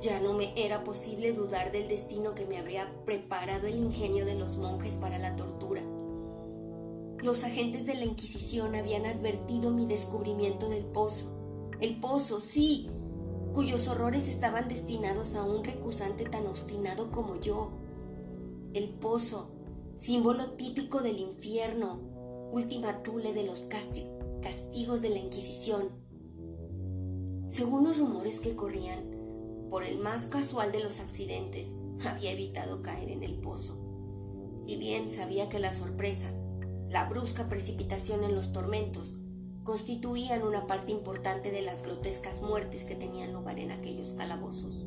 [0.00, 4.34] Ya no me era posible dudar del destino que me habría preparado el ingenio de
[4.34, 5.82] los monjes para la tortura.
[7.18, 11.36] Los agentes de la Inquisición habían advertido mi descubrimiento del pozo.
[11.80, 12.88] El pozo, sí,
[13.52, 17.72] cuyos horrores estaban destinados a un recusante tan obstinado como yo.
[18.72, 19.50] El pozo
[19.98, 22.00] símbolo típico del infierno,
[22.52, 25.88] última tule de los castigos de la Inquisición.
[27.48, 31.74] Según los rumores que corrían, por el más casual de los accidentes,
[32.04, 33.78] había evitado caer en el pozo.
[34.66, 36.32] Y bien sabía que la sorpresa,
[36.88, 39.14] la brusca precipitación en los tormentos,
[39.62, 44.86] constituían una parte importante de las grotescas muertes que tenían lugar en aquellos calabozos.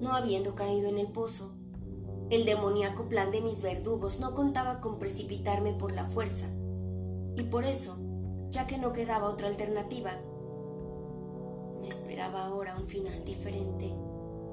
[0.00, 1.52] No habiendo caído en el pozo,
[2.30, 6.48] el demoníaco plan de mis verdugos no contaba con precipitarme por la fuerza,
[7.36, 7.98] y por eso,
[8.50, 10.12] ya que no quedaba otra alternativa,
[11.80, 13.86] me esperaba ahora un final diferente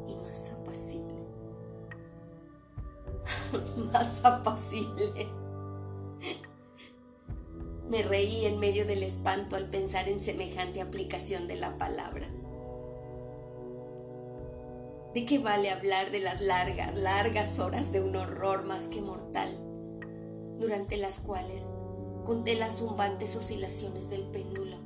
[0.07, 1.23] y más apacible.
[3.93, 5.27] más apacible.
[7.87, 12.27] Me reí en medio del espanto al pensar en semejante aplicación de la palabra.
[15.13, 19.57] ¿De qué vale hablar de las largas, largas horas de un horror más que mortal,
[20.57, 21.67] durante las cuales
[22.25, 24.77] conté las zumbantes oscilaciones del péndulo?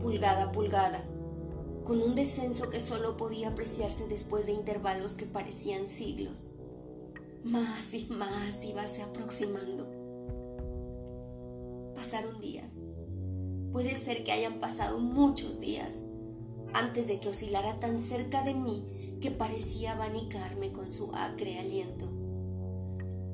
[0.00, 1.04] Pulgada a pulgada,
[1.84, 6.50] con un descenso que solo podía apreciarse después de intervalos que parecían siglos.
[7.44, 9.86] Más y más ibase aproximando.
[11.94, 12.74] Pasaron días.
[13.72, 16.02] Puede ser que hayan pasado muchos días
[16.72, 22.15] antes de que oscilara tan cerca de mí que parecía abanicarme con su acre aliento.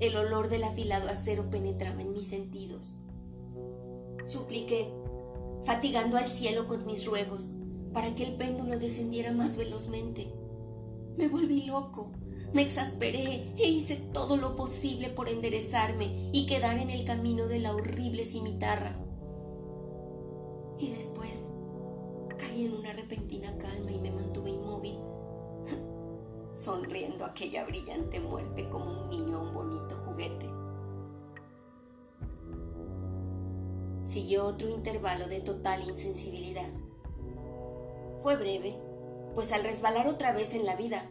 [0.02, 2.96] El olor del afilado acero penetraba en mis sentidos.
[4.26, 4.92] Supliqué,
[5.64, 7.52] fatigando al cielo con mis ruegos,
[7.92, 10.34] para que el péndulo descendiera más velozmente.
[11.16, 12.10] Me volví loco,
[12.52, 17.60] me exasperé e hice todo lo posible por enderezarme y quedar en el camino de
[17.60, 18.98] la horrible cimitarra.
[20.80, 21.50] Y después
[22.38, 24.98] caí en una repentina calma y me mantuve inmóvil,
[26.54, 30.50] sonriendo aquella brillante muerte como un niño a un bonito juguete.
[34.04, 36.70] Siguió otro intervalo de total insensibilidad.
[38.22, 38.76] Fue breve,
[39.34, 41.10] pues al resbalar otra vez en la vida,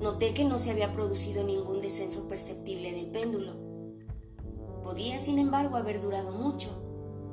[0.00, 3.54] noté que no se había producido ningún descenso perceptible del péndulo.
[4.82, 6.70] Podía, sin embargo, haber durado mucho,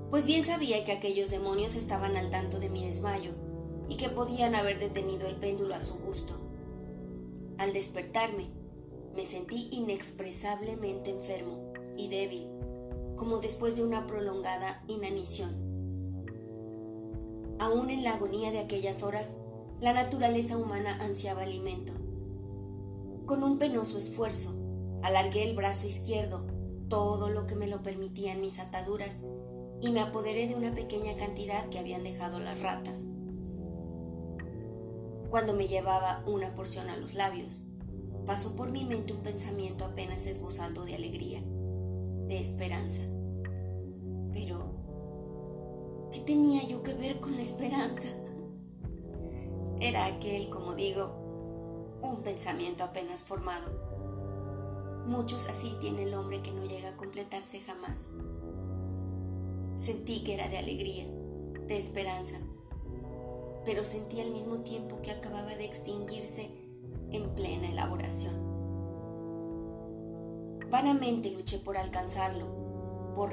[0.09, 3.31] pues bien sabía que aquellos demonios estaban al tanto de mi desmayo
[3.87, 6.46] y que podían haber detenido el péndulo a su gusto.
[7.57, 8.49] Al despertarme,
[9.15, 12.47] me sentí inexpresablemente enfermo y débil,
[13.15, 15.49] como después de una prolongada inanición.
[17.59, 19.33] Aún en la agonía de aquellas horas,
[19.81, 21.93] la naturaleza humana ansiaba alimento.
[23.25, 24.55] Con un penoso esfuerzo,
[25.01, 26.45] alargué el brazo izquierdo
[26.89, 29.21] todo lo que me lo permitían mis ataduras
[29.81, 33.01] y me apoderé de una pequeña cantidad que habían dejado las ratas.
[35.29, 37.61] Cuando me llevaba una porción a los labios,
[38.25, 41.41] pasó por mi mente un pensamiento apenas esbozado de alegría,
[42.27, 43.03] de esperanza.
[44.31, 48.07] Pero, ¿qué tenía yo que ver con la esperanza?
[49.81, 53.69] Era aquel, como digo, un pensamiento apenas formado.
[55.07, 58.11] Muchos así tiene el hombre que no llega a completarse jamás.
[59.77, 61.05] Sentí que era de alegría,
[61.67, 62.39] de esperanza,
[63.67, 66.49] pero sentí al mismo tiempo que acababa de extinguirse
[67.11, 68.33] en plena elaboración.
[70.71, 73.29] Vanamente luché por alcanzarlo, por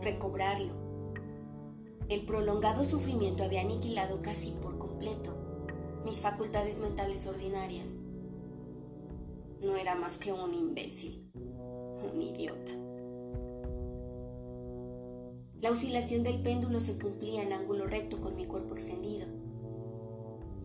[0.00, 0.72] recobrarlo.
[2.08, 5.36] El prolongado sufrimiento había aniquilado casi por completo
[6.02, 7.92] mis facultades mentales ordinarias.
[9.60, 12.72] No era más que un imbécil, un idiota.
[15.60, 19.26] La oscilación del péndulo se cumplía en ángulo recto con mi cuerpo extendido.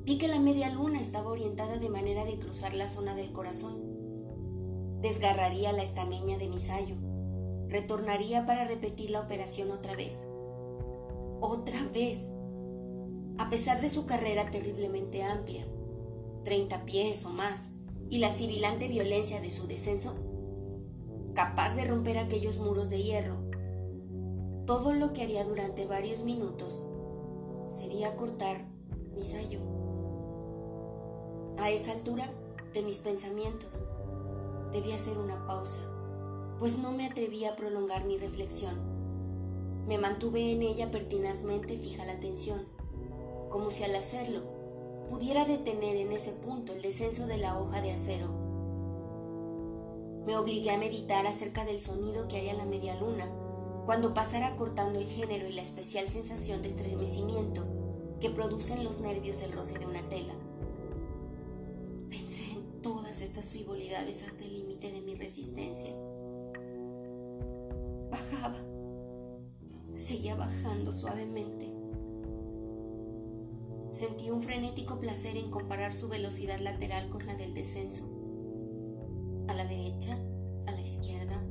[0.05, 3.81] Vi que la media luna estaba orientada de manera de cruzar la zona del corazón.
[5.01, 6.95] Desgarraría la estameña de mi sayo.
[7.67, 10.17] Retornaría para repetir la operación otra vez.
[11.39, 12.19] Otra vez.
[13.37, 15.65] A pesar de su carrera terriblemente amplia,
[16.43, 17.69] 30 pies o más,
[18.09, 20.13] y la sibilante violencia de su descenso,
[21.33, 23.43] capaz de romper aquellos muros de hierro
[24.65, 26.81] todo lo que haría durante varios minutos
[27.71, 28.65] sería cortar
[29.13, 29.72] mi sayo.
[31.57, 32.29] A esa altura
[32.73, 33.87] de mis pensamientos
[34.71, 35.81] debía hacer una pausa,
[36.57, 38.81] pues no me atrevía a prolongar mi reflexión.
[39.87, 42.65] Me mantuve en ella pertinazmente fija la atención,
[43.49, 44.41] como si al hacerlo
[45.07, 48.29] pudiera detener en ese punto el descenso de la hoja de acero.
[50.25, 53.31] Me obligué a meditar acerca del sonido que haría la media luna
[53.85, 57.63] cuando pasara cortando el género y la especial sensación de estremecimiento
[58.19, 60.33] que producen los nervios el roce de una tela.
[63.23, 65.95] Estas frivolidades hasta el límite de mi resistencia.
[68.11, 68.57] Bajaba,
[69.95, 71.73] seguía bajando suavemente.
[73.93, 78.09] Sentí un frenético placer en comparar su velocidad lateral con la del descenso.
[79.47, 80.19] A la derecha,
[80.67, 81.41] a la izquierda,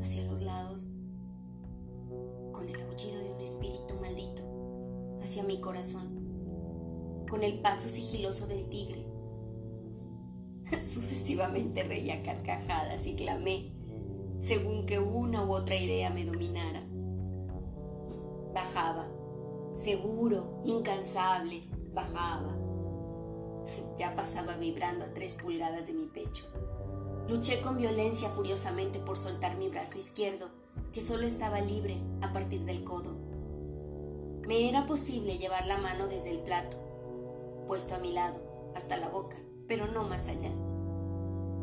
[0.00, 0.86] hacia los lados,
[3.10, 4.42] de un espíritu maldito
[5.20, 9.11] hacia mi corazón, con el paso sigiloso del tigre.
[10.82, 13.72] Sucesivamente reía carcajadas y clamé,
[14.40, 16.82] según que una u otra idea me dominara.
[18.54, 19.06] Bajaba,
[19.74, 21.62] seguro, incansable,
[21.92, 22.56] bajaba.
[23.96, 26.46] Ya pasaba vibrando a tres pulgadas de mi pecho.
[27.28, 30.50] Luché con violencia furiosamente por soltar mi brazo izquierdo
[30.92, 33.16] que solo estaba libre a partir del codo.
[34.46, 36.76] Me era posible llevar la mano desde el plato,
[37.66, 39.36] puesto a mi lado, hasta la boca,
[39.68, 40.50] pero no más allá.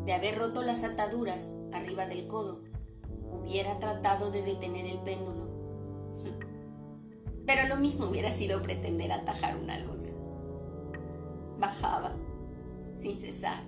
[0.04, 2.62] De haber roto las ataduras arriba del codo,
[3.30, 5.48] hubiera tratado de detener el péndulo.
[7.46, 9.98] Pero lo mismo hubiera sido pretender atajar una luz.
[11.58, 12.16] Bajaba,
[12.96, 13.64] sin cesar,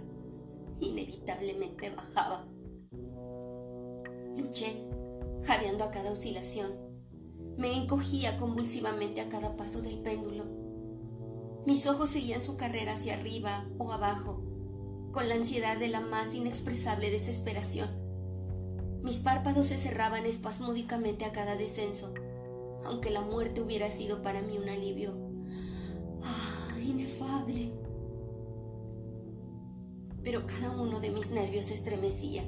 [0.81, 2.47] inevitablemente bajaba.
[4.37, 4.89] Luché
[5.45, 6.73] jadeando a cada oscilación.
[7.57, 10.62] Me encogía convulsivamente a cada paso del péndulo.
[11.65, 14.43] Mis ojos seguían su carrera hacia arriba o abajo,
[15.13, 17.89] con la ansiedad de la más inexpresable desesperación.
[19.03, 22.15] Mis párpados se cerraban espasmódicamente a cada descenso,
[22.85, 25.13] aunque la muerte hubiera sido para mí un alivio.
[26.23, 27.73] ¡Ah, inefable!
[30.25, 32.43] Pero cada uno de mis nervios se estremecía.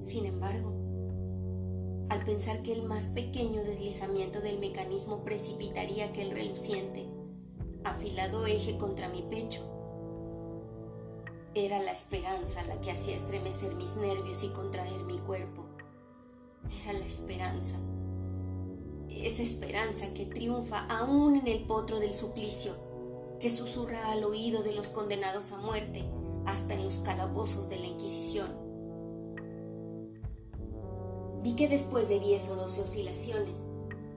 [0.00, 0.72] Sin embargo,
[2.08, 7.17] al pensar que el más pequeño deslizamiento del mecanismo precipitaría aquel reluciente,
[7.90, 9.68] afilado eje contra mi pecho,
[11.54, 15.64] era la esperanza la que hacía estremecer mis nervios y contraer mi cuerpo.
[16.82, 17.78] Era la esperanza.
[19.08, 22.74] Esa esperanza que triunfa aún en el potro del suplicio,
[23.40, 26.04] que susurra al oído de los condenados a muerte
[26.44, 28.48] hasta en los calabozos de la Inquisición.
[31.42, 33.66] Vi que después de diez o doce oscilaciones,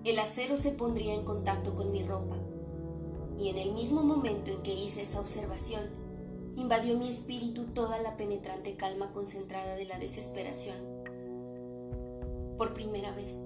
[0.04, 2.38] el acero se pondría en contacto con mi ropa,
[3.42, 5.82] y en el mismo momento en que hice esa observación,
[6.56, 10.76] invadió mi espíritu toda la penetrante calma concentrada de la desesperación.
[12.56, 13.40] Por primera vez,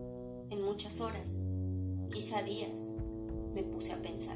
[0.50, 1.40] en muchas horas,
[2.12, 2.92] quizá días,
[3.54, 4.36] me puse a pensar.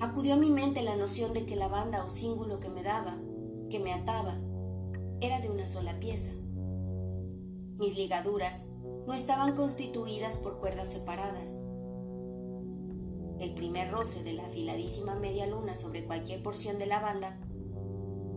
[0.00, 3.16] Acudió a mi mente la noción de que la banda o cíngulo que me daba,
[3.70, 4.36] que me ataba,
[5.22, 6.34] era de una sola pieza.
[7.78, 8.66] Mis ligaduras
[9.06, 11.62] no estaban constituidas por cuerdas separadas,
[13.42, 17.38] el primer roce de la afiladísima media luna sobre cualquier porción de la banda,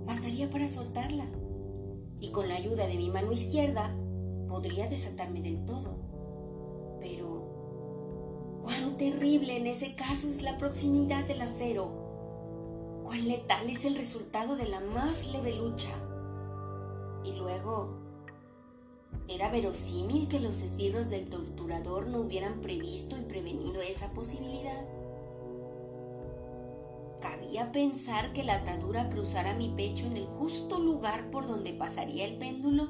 [0.05, 1.25] bastaría para soltarla,
[2.19, 3.95] y con la ayuda de mi mano izquierda
[4.47, 5.97] podría desatarme del todo.
[6.99, 13.95] Pero, cuán terrible en ese caso es la proximidad del acero, cuán letal es el
[13.95, 15.93] resultado de la más leve lucha.
[17.23, 18.05] Y luego,
[19.27, 24.85] ¿Era verosímil que los esbirros del torturador no hubieran previsto y prevenido esa posibilidad?
[27.21, 32.25] ¿Cabía pensar que la atadura cruzara mi pecho en el justo lugar por donde pasaría
[32.25, 32.89] el péndulo?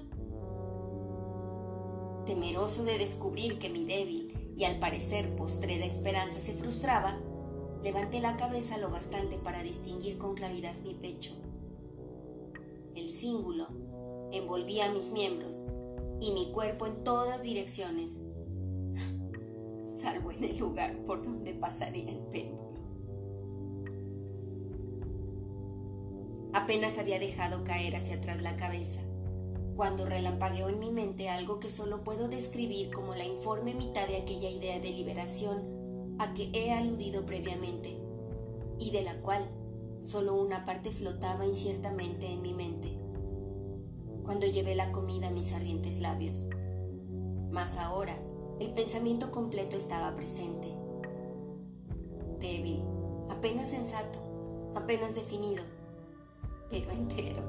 [2.26, 7.20] Temeroso de descubrir que mi débil y al parecer postrera esperanza se frustraba,
[7.84, 11.34] levanté la cabeza lo bastante para distinguir con claridad mi pecho.
[12.96, 13.68] El cíngulo
[14.32, 15.58] envolvía mis miembros
[16.20, 18.22] y mi cuerpo en todas direcciones,
[20.02, 22.65] salvo en el lugar por donde pasaría el péndulo.
[26.56, 29.02] Apenas había dejado caer hacia atrás la cabeza,
[29.76, 34.16] cuando relampagueó en mi mente algo que solo puedo describir como la informe mitad de
[34.16, 37.98] aquella idea de liberación a que he aludido previamente,
[38.80, 39.50] y de la cual
[40.02, 42.98] solo una parte flotaba inciertamente en mi mente
[44.24, 46.48] cuando llevé la comida a mis ardientes labios.
[47.52, 48.18] Mas ahora
[48.62, 50.74] el pensamiento completo estaba presente.
[52.40, 52.82] Débil,
[53.30, 54.20] apenas sensato,
[54.74, 55.64] apenas definido,
[56.70, 57.44] pero entero.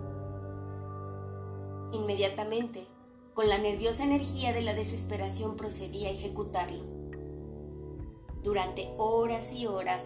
[1.92, 2.86] Inmediatamente,
[3.34, 6.84] con la nerviosa energía de la desesperación procedí a ejecutarlo.
[8.42, 10.02] Durante horas y horas,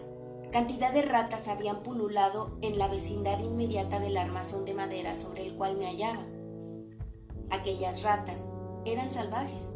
[0.51, 5.55] cantidad de ratas habían pululado en la vecindad inmediata del armazón de madera sobre el
[5.55, 6.25] cual me hallaba.
[7.49, 8.49] Aquellas ratas
[8.85, 9.73] eran salvajes,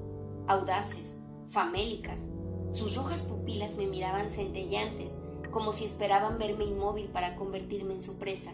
[0.47, 1.15] audaces,
[1.47, 2.29] famélicas.
[2.71, 5.13] Sus rojas pupilas me miraban centelleantes,
[5.51, 8.51] como si esperaban verme inmóvil para convertirme en su presa.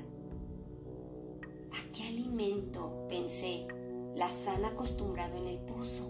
[1.71, 3.67] ¿A qué alimento, pensé,
[4.15, 6.05] las han acostumbrado en el pozo?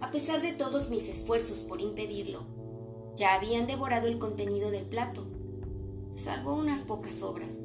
[0.00, 2.46] A pesar de todos mis esfuerzos por impedirlo,
[3.16, 5.26] ya habían devorado el contenido del plato,
[6.14, 7.64] salvo unas pocas sobras.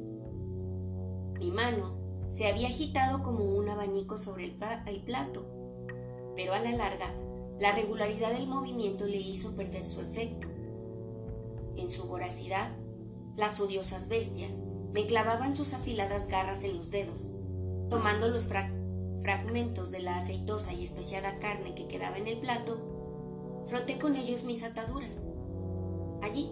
[1.38, 1.96] Mi mano
[2.30, 5.46] se había agitado como un abanico sobre el, plato,
[6.36, 7.14] pero a la larga
[7.58, 10.48] la regularidad del movimiento le hizo perder su efecto.
[11.76, 12.70] En su voracidad,
[13.36, 14.54] las odiosas bestias
[14.92, 17.24] me clavaban sus afiladas garras en los dedos,
[17.88, 18.48] tomando los
[19.22, 24.44] fragmentos de la aceitosa y especiada carne que quedaba en el plato, froté con ellos
[24.44, 25.26] mis ataduras,
[26.22, 26.50] allí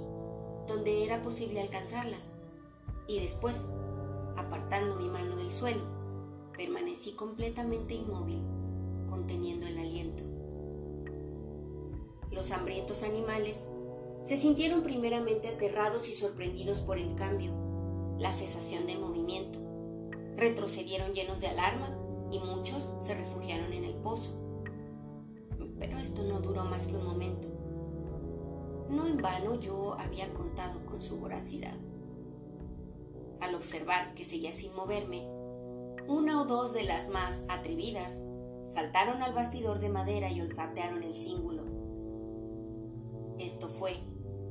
[0.66, 2.32] donde era posible alcanzarlas,
[3.08, 3.68] y después
[4.36, 5.82] apartando mi mano del suelo,
[6.56, 8.42] permanecí completamente inmóvil,
[9.08, 10.24] conteniendo el aliento.
[12.30, 13.66] Los hambrientos animales
[14.24, 17.52] se sintieron primeramente aterrados y sorprendidos por el cambio,
[18.18, 19.58] la cesación de movimiento.
[20.36, 21.96] Retrocedieron llenos de alarma
[22.30, 24.38] y muchos se refugiaron en el pozo.
[25.78, 27.48] Pero esto no duró más que un momento.
[28.90, 31.76] No en vano yo había contado con su voracidad.
[33.40, 35.28] Al observar que seguía sin moverme,
[36.08, 38.22] una o dos de las más atrevidas
[38.66, 41.64] saltaron al bastidor de madera y olfatearon el cíngulo.
[43.38, 43.92] Esto fue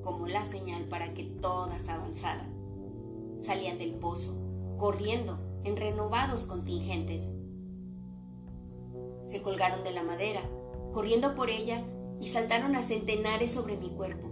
[0.03, 2.56] como la señal para que todas avanzaran.
[3.41, 4.35] Salían del pozo,
[4.77, 7.33] corriendo en renovados contingentes.
[9.25, 10.41] Se colgaron de la madera,
[10.93, 11.83] corriendo por ella
[12.19, 14.29] y saltaron a centenares sobre mi cuerpo.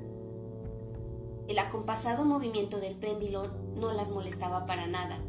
[1.47, 5.19] El acompasado movimiento del péndulo no las molestaba para nada.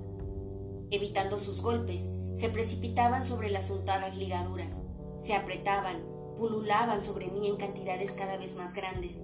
[0.90, 4.80] Evitando sus golpes, se precipitaban sobre las untadas ligaduras,
[5.18, 6.02] se apretaban,
[6.36, 9.22] pululaban sobre mí en cantidades cada vez más grandes.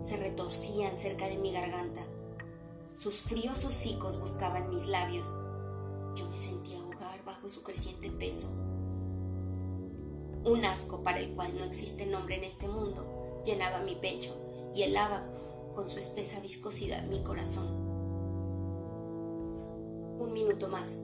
[0.00, 2.02] Se retorcían cerca de mi garganta.
[2.94, 5.26] Sus fríos hocicos buscaban mis labios.
[6.14, 8.50] Yo me sentía ahogar bajo su creciente peso.
[10.44, 14.36] Un asco para el cual no existe nombre en este mundo llenaba mi pecho
[14.74, 15.26] y helaba
[15.74, 17.66] con su espesa viscosidad mi corazón.
[20.20, 20.98] Un minuto más,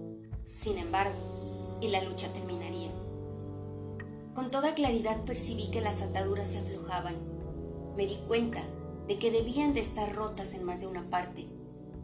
[0.55, 2.93] sin embargo, y la lucha terminaría.
[4.35, 7.17] Con toda claridad percibí que las ataduras se aflojaban.
[7.97, 8.63] Me di cuenta
[9.09, 11.49] de que debían de estar rotas en más de una parte,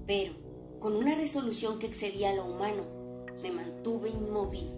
[0.07, 0.32] pero,
[0.78, 2.82] con una resolución que excedía lo humano,
[3.42, 4.70] me mantuve inmóvil.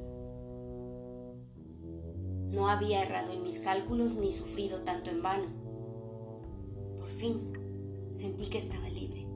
[2.51, 5.47] No había errado en mis cálculos ni sufrido tanto en vano.
[6.97, 7.53] Por fin,
[8.15, 9.27] sentí que estaba libre.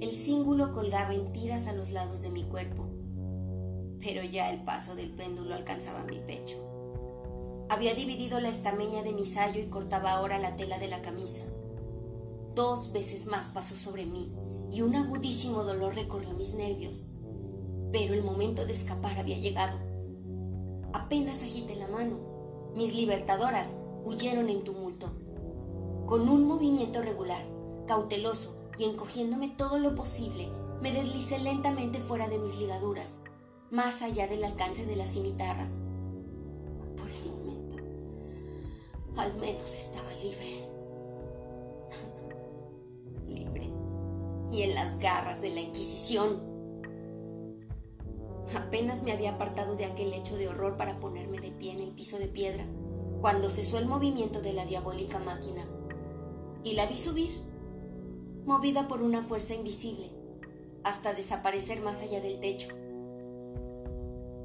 [0.00, 2.86] El cíngulo colgaba en tiras a los lados de mi cuerpo,
[3.98, 6.62] pero ya el paso del péndulo alcanzaba mi pecho.
[7.70, 11.44] Había dividido la estameña de mi sayo y cortaba ahora la tela de la camisa.
[12.54, 14.32] Dos veces más pasó sobre mí
[14.70, 17.02] y un agudísimo dolor recorrió mis nervios,
[17.92, 19.78] pero el momento de escapar había llegado.
[20.92, 22.18] Apenas agité la mano,
[22.74, 25.10] mis libertadoras huyeron en tumulto.
[26.06, 27.44] Con un movimiento regular,
[27.86, 30.48] cauteloso y encogiéndome todo lo posible,
[30.80, 33.20] me deslicé lentamente fuera de mis ligaduras,
[33.70, 35.68] más allá del alcance de la cimitarra.
[36.96, 37.76] Por el momento,
[39.16, 40.65] al menos estaba libre.
[44.50, 46.40] Y en las garras de la Inquisición.
[48.54, 51.90] Apenas me había apartado de aquel hecho de horror para ponerme de pie en el
[51.90, 52.64] piso de piedra,
[53.20, 55.66] cuando cesó el movimiento de la diabólica máquina,
[56.62, 57.30] y la vi subir,
[58.44, 60.10] movida por una fuerza invisible,
[60.84, 62.68] hasta desaparecer más allá del techo.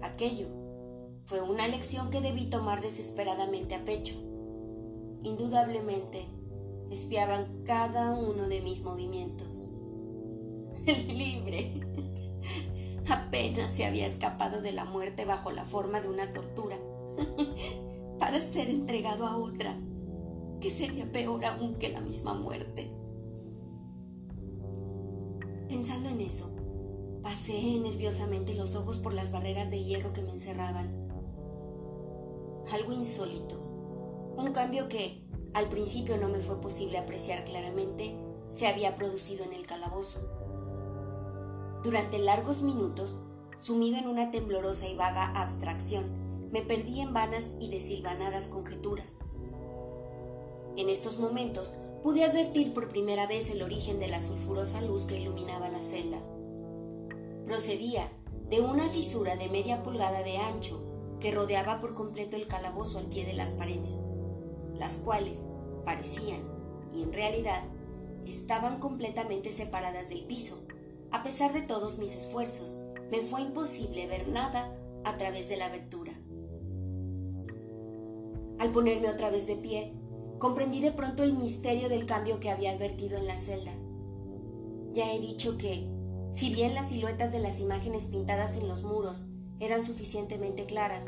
[0.02, 0.48] Aquello
[1.26, 4.16] fue una lección que debí tomar desesperadamente a pecho.
[5.24, 6.26] Indudablemente,
[6.90, 9.72] espiaban cada uno de mis movimientos.
[11.08, 11.72] Libre.
[13.10, 16.78] Apenas se había escapado de la muerte bajo la forma de una tortura,
[18.20, 19.76] para ser entregado a otra,
[20.60, 22.92] que sería peor aún que la misma muerte.
[25.68, 26.54] Pensando en eso,
[27.22, 31.10] pasé nerviosamente los ojos por las barreras de hierro que me encerraban.
[32.72, 33.60] Algo insólito,
[34.38, 35.24] un cambio que,
[35.54, 38.16] al principio no me fue posible apreciar claramente,
[38.52, 40.41] se había producido en el calabozo.
[41.84, 43.18] Durante largos minutos,
[43.60, 49.20] sumido en una temblorosa y vaga abstracción, me perdí en vanas y desilvanadas conjeturas.
[50.78, 55.20] En estos momentos pude advertir por primera vez el origen de la sulfurosa luz que
[55.20, 56.22] iluminaba la celda.
[57.46, 58.10] Procedía
[58.50, 60.82] de una fisura de media pulgada de ancho
[61.20, 64.06] que rodeaba por completo el calabozo al pie de las paredes
[64.82, 65.46] las cuales
[65.86, 66.42] parecían,
[66.92, 67.62] y en realidad,
[68.26, 70.58] estaban completamente separadas del piso.
[71.12, 72.78] A pesar de todos mis esfuerzos,
[73.12, 76.14] me fue imposible ver nada a través de la abertura.
[78.60, 79.94] Al ponerme otra vez de pie,
[80.40, 83.74] comprendí de pronto el misterio del cambio que había advertido en la celda.
[84.94, 85.90] Ya he dicho que,
[86.32, 89.26] si bien las siluetas de las imágenes pintadas en los muros
[89.60, 91.06] eran suficientemente claras,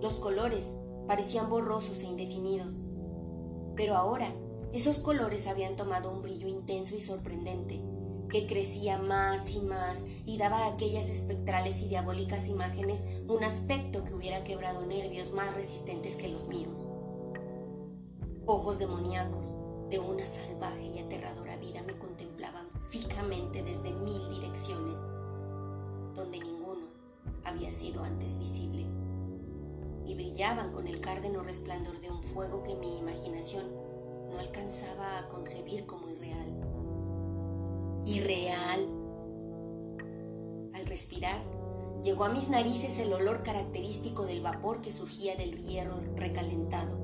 [0.00, 0.74] los colores
[1.06, 2.82] parecían borrosos e indefinidos.
[3.76, 4.32] Pero ahora
[4.72, 7.82] esos colores habían tomado un brillo intenso y sorprendente,
[8.28, 14.04] que crecía más y más y daba a aquellas espectrales y diabólicas imágenes un aspecto
[14.04, 16.88] que hubiera quebrado nervios más resistentes que los míos.
[18.46, 19.54] Ojos demoníacos
[19.90, 24.98] de una salvaje y aterradora vida me contemplaban fijamente desde mil direcciones,
[26.14, 26.86] donde ninguno
[27.44, 28.86] había sido antes visible
[30.04, 33.66] y brillaban con el cárdeno resplandor de un fuego que mi imaginación
[34.30, 36.57] no alcanzaba a concebir como irreal.
[38.08, 38.88] Irreal.
[40.72, 41.42] Al respirar,
[42.02, 46.98] llegó a mis narices el olor característico del vapor que surgía del hierro recalentado.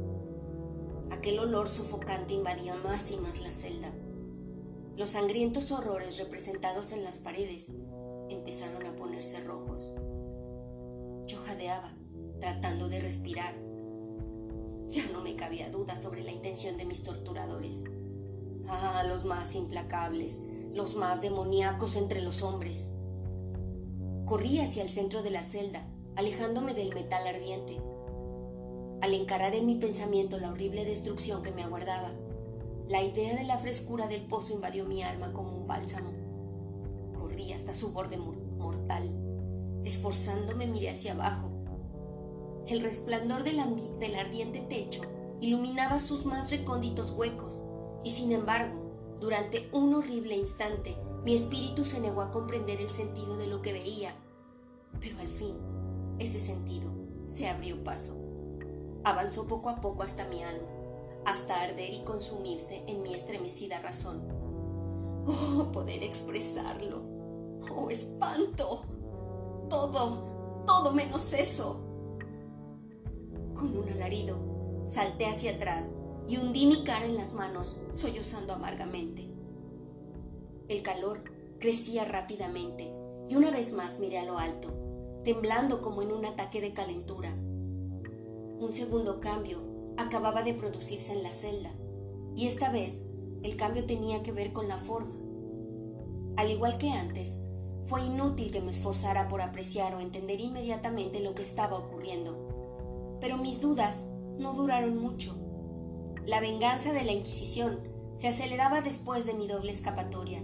[1.11, 3.92] Aquel olor sofocante invadía más y más la celda.
[4.96, 7.66] Los sangrientos horrores representados en las paredes
[8.30, 9.92] empezaron a ponerse rojos.
[11.26, 11.92] Yo jadeaba
[12.40, 13.55] tratando de respirar.
[14.88, 17.84] Ya no me cabía duda sobre la intención de mis torturadores.
[18.66, 20.40] Ah, los más implacables,
[20.75, 22.91] los más demoníacos entre los hombres.
[24.27, 27.81] Corrí hacia el centro de la celda, alejándome del metal ardiente.
[29.01, 32.11] Al encarar en mi pensamiento la horrible destrucción que me aguardaba,
[32.89, 36.11] la idea de la frescura del pozo invadió mi alma como un bálsamo.
[37.14, 39.11] Corrí hasta su borde mortal.
[39.85, 41.51] Esforzándome miré hacia abajo.
[42.66, 43.62] El resplandor del,
[44.01, 45.03] del ardiente techo
[45.41, 47.62] iluminaba sus más recónditos huecos,
[48.03, 48.84] y sin embargo,
[49.25, 53.72] durante un horrible instante, mi espíritu se negó a comprender el sentido de lo que
[53.72, 54.14] veía.
[55.01, 55.57] Pero al fin,
[56.18, 56.93] ese sentido
[57.27, 58.18] se abrió paso.
[59.03, 60.68] Avanzó poco a poco hasta mi alma
[61.25, 64.29] hasta arder y consumirse en mi estremecida razón.
[65.27, 67.01] Oh, poder expresarlo.
[67.75, 68.83] Oh, espanto.
[69.70, 71.81] Todo, todo menos eso.
[73.55, 74.37] Con un alarido,
[74.87, 75.87] salté hacia atrás
[76.27, 79.29] y hundí mi cara en las manos, sollozando amargamente.
[80.68, 81.25] El calor
[81.59, 82.95] crecía rápidamente
[83.29, 84.72] y una vez más miré a lo alto,
[85.25, 87.35] temblando como en un ataque de calentura.
[87.35, 89.59] Un segundo cambio
[89.97, 91.70] acababa de producirse en la celda,
[92.35, 93.05] y esta vez
[93.43, 95.14] el cambio tenía que ver con la forma.
[96.37, 97.37] Al igual que antes,
[97.87, 103.37] fue inútil que me esforzara por apreciar o entender inmediatamente lo que estaba ocurriendo, pero
[103.37, 104.07] mis dudas
[104.39, 105.43] no duraron mucho.
[106.27, 107.81] La venganza de la Inquisición
[108.18, 110.43] se aceleraba después de mi doble escapatoria,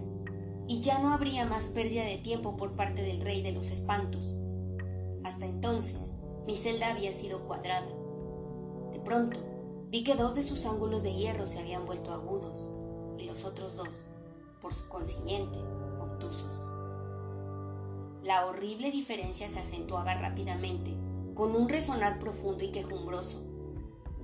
[0.67, 4.35] y ya no habría más pérdida de tiempo por parte del rey de los espantos.
[5.23, 6.13] Hasta entonces,
[6.45, 7.87] mi celda había sido cuadrada
[9.03, 9.39] pronto,
[9.89, 12.67] vi que dos de sus ángulos de hierro se habían vuelto agudos
[13.17, 13.89] y los otros dos,
[14.61, 15.59] por su consiguiente,
[15.99, 16.65] obtusos.
[18.23, 20.95] La horrible diferencia se acentuaba rápidamente,
[21.33, 23.41] con un resonar profundo y quejumbroso.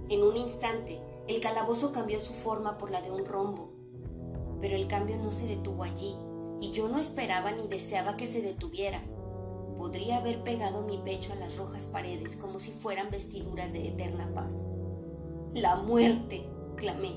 [0.09, 3.71] En un instante, el calabozo cambió su forma por la de un rombo,
[4.61, 6.15] pero el cambio no se detuvo allí,
[6.61, 9.01] y yo no esperaba ni deseaba que se detuviera.
[9.77, 14.31] Podría haber pegado mi pecho a las rojas paredes como si fueran vestiduras de eterna
[14.33, 14.55] paz.
[15.53, 17.11] La muerte, clamé.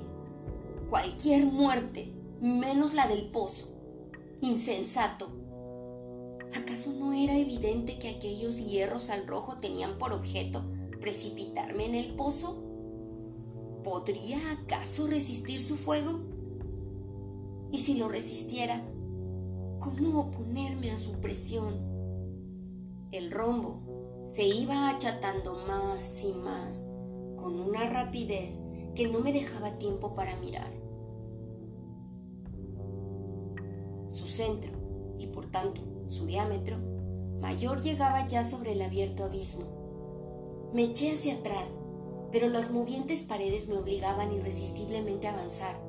[0.90, 3.68] Cualquier muerte, menos la del pozo.
[4.40, 5.28] Insensato.
[6.60, 10.64] ¿Acaso no era evidente que aquellos hierros al rojo tenían por objeto
[11.00, 12.69] precipitarme en el pozo?
[13.82, 16.20] ¿Podría acaso resistir su fuego?
[17.72, 18.82] Y si lo resistiera,
[19.78, 21.74] ¿cómo oponerme a su presión?
[23.10, 26.88] El rombo se iba achatando más y más,
[27.36, 28.60] con una rapidez
[28.94, 30.70] que no me dejaba tiempo para mirar.
[34.10, 34.72] Su centro,
[35.18, 36.76] y por tanto su diámetro,
[37.40, 40.70] mayor llegaba ya sobre el abierto abismo.
[40.74, 41.78] Me eché hacia atrás,
[42.32, 45.80] pero las movientes paredes me obligaban irresistiblemente a avanzar.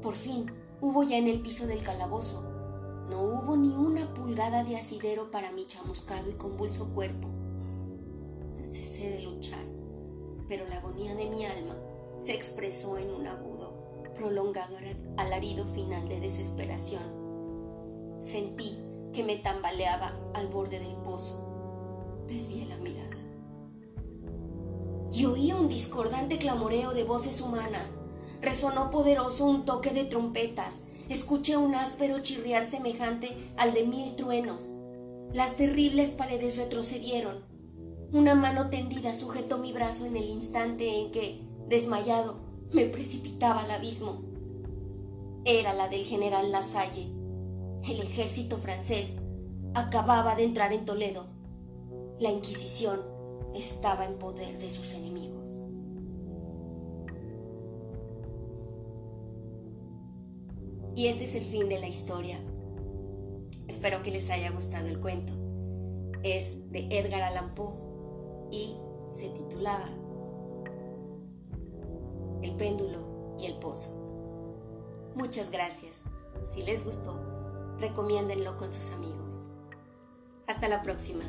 [0.00, 0.50] Por fin
[0.80, 2.52] hubo ya en el piso del calabozo
[3.12, 7.28] no hubo ni una pulgada de asidero para mi chamuscado y convulso cuerpo.
[8.64, 9.62] Cesé de luchar,
[10.48, 11.76] pero la agonía de mi alma
[12.20, 14.78] se expresó en un agudo, prolongado
[15.18, 17.02] alarido final de desesperación.
[18.22, 18.78] Sentí
[19.12, 22.24] que me tambaleaba al borde del pozo.
[22.28, 23.21] Desvié la mirada.
[25.12, 27.96] Y oí un discordante clamoreo de voces humanas.
[28.40, 34.70] Resonó poderoso un toque de trompetas escuché un áspero chirriar semejante al de mil truenos.
[35.32, 37.44] Las terribles paredes retrocedieron.
[38.12, 42.40] Una mano tendida sujetó mi brazo en el instante en que, desmayado,
[42.72, 44.22] me precipitaba al abismo.
[45.44, 47.10] Era la del general Lasalle.
[47.84, 49.18] El ejército francés
[49.74, 51.26] acababa de entrar en Toledo.
[52.20, 53.00] La Inquisición
[53.54, 55.50] estaba en poder de sus enemigos.
[60.94, 62.38] Y este es el fin de la historia.
[63.66, 65.32] Espero que les haya gustado el cuento.
[66.22, 67.74] Es de Edgar Allan Poe
[68.50, 68.76] y
[69.12, 69.88] se titulaba
[72.42, 74.02] El péndulo y el pozo.
[75.14, 76.02] Muchas gracias.
[76.50, 77.18] Si les gustó,
[77.78, 79.36] recomiéndenlo con sus amigos.
[80.46, 81.24] Hasta la próxima.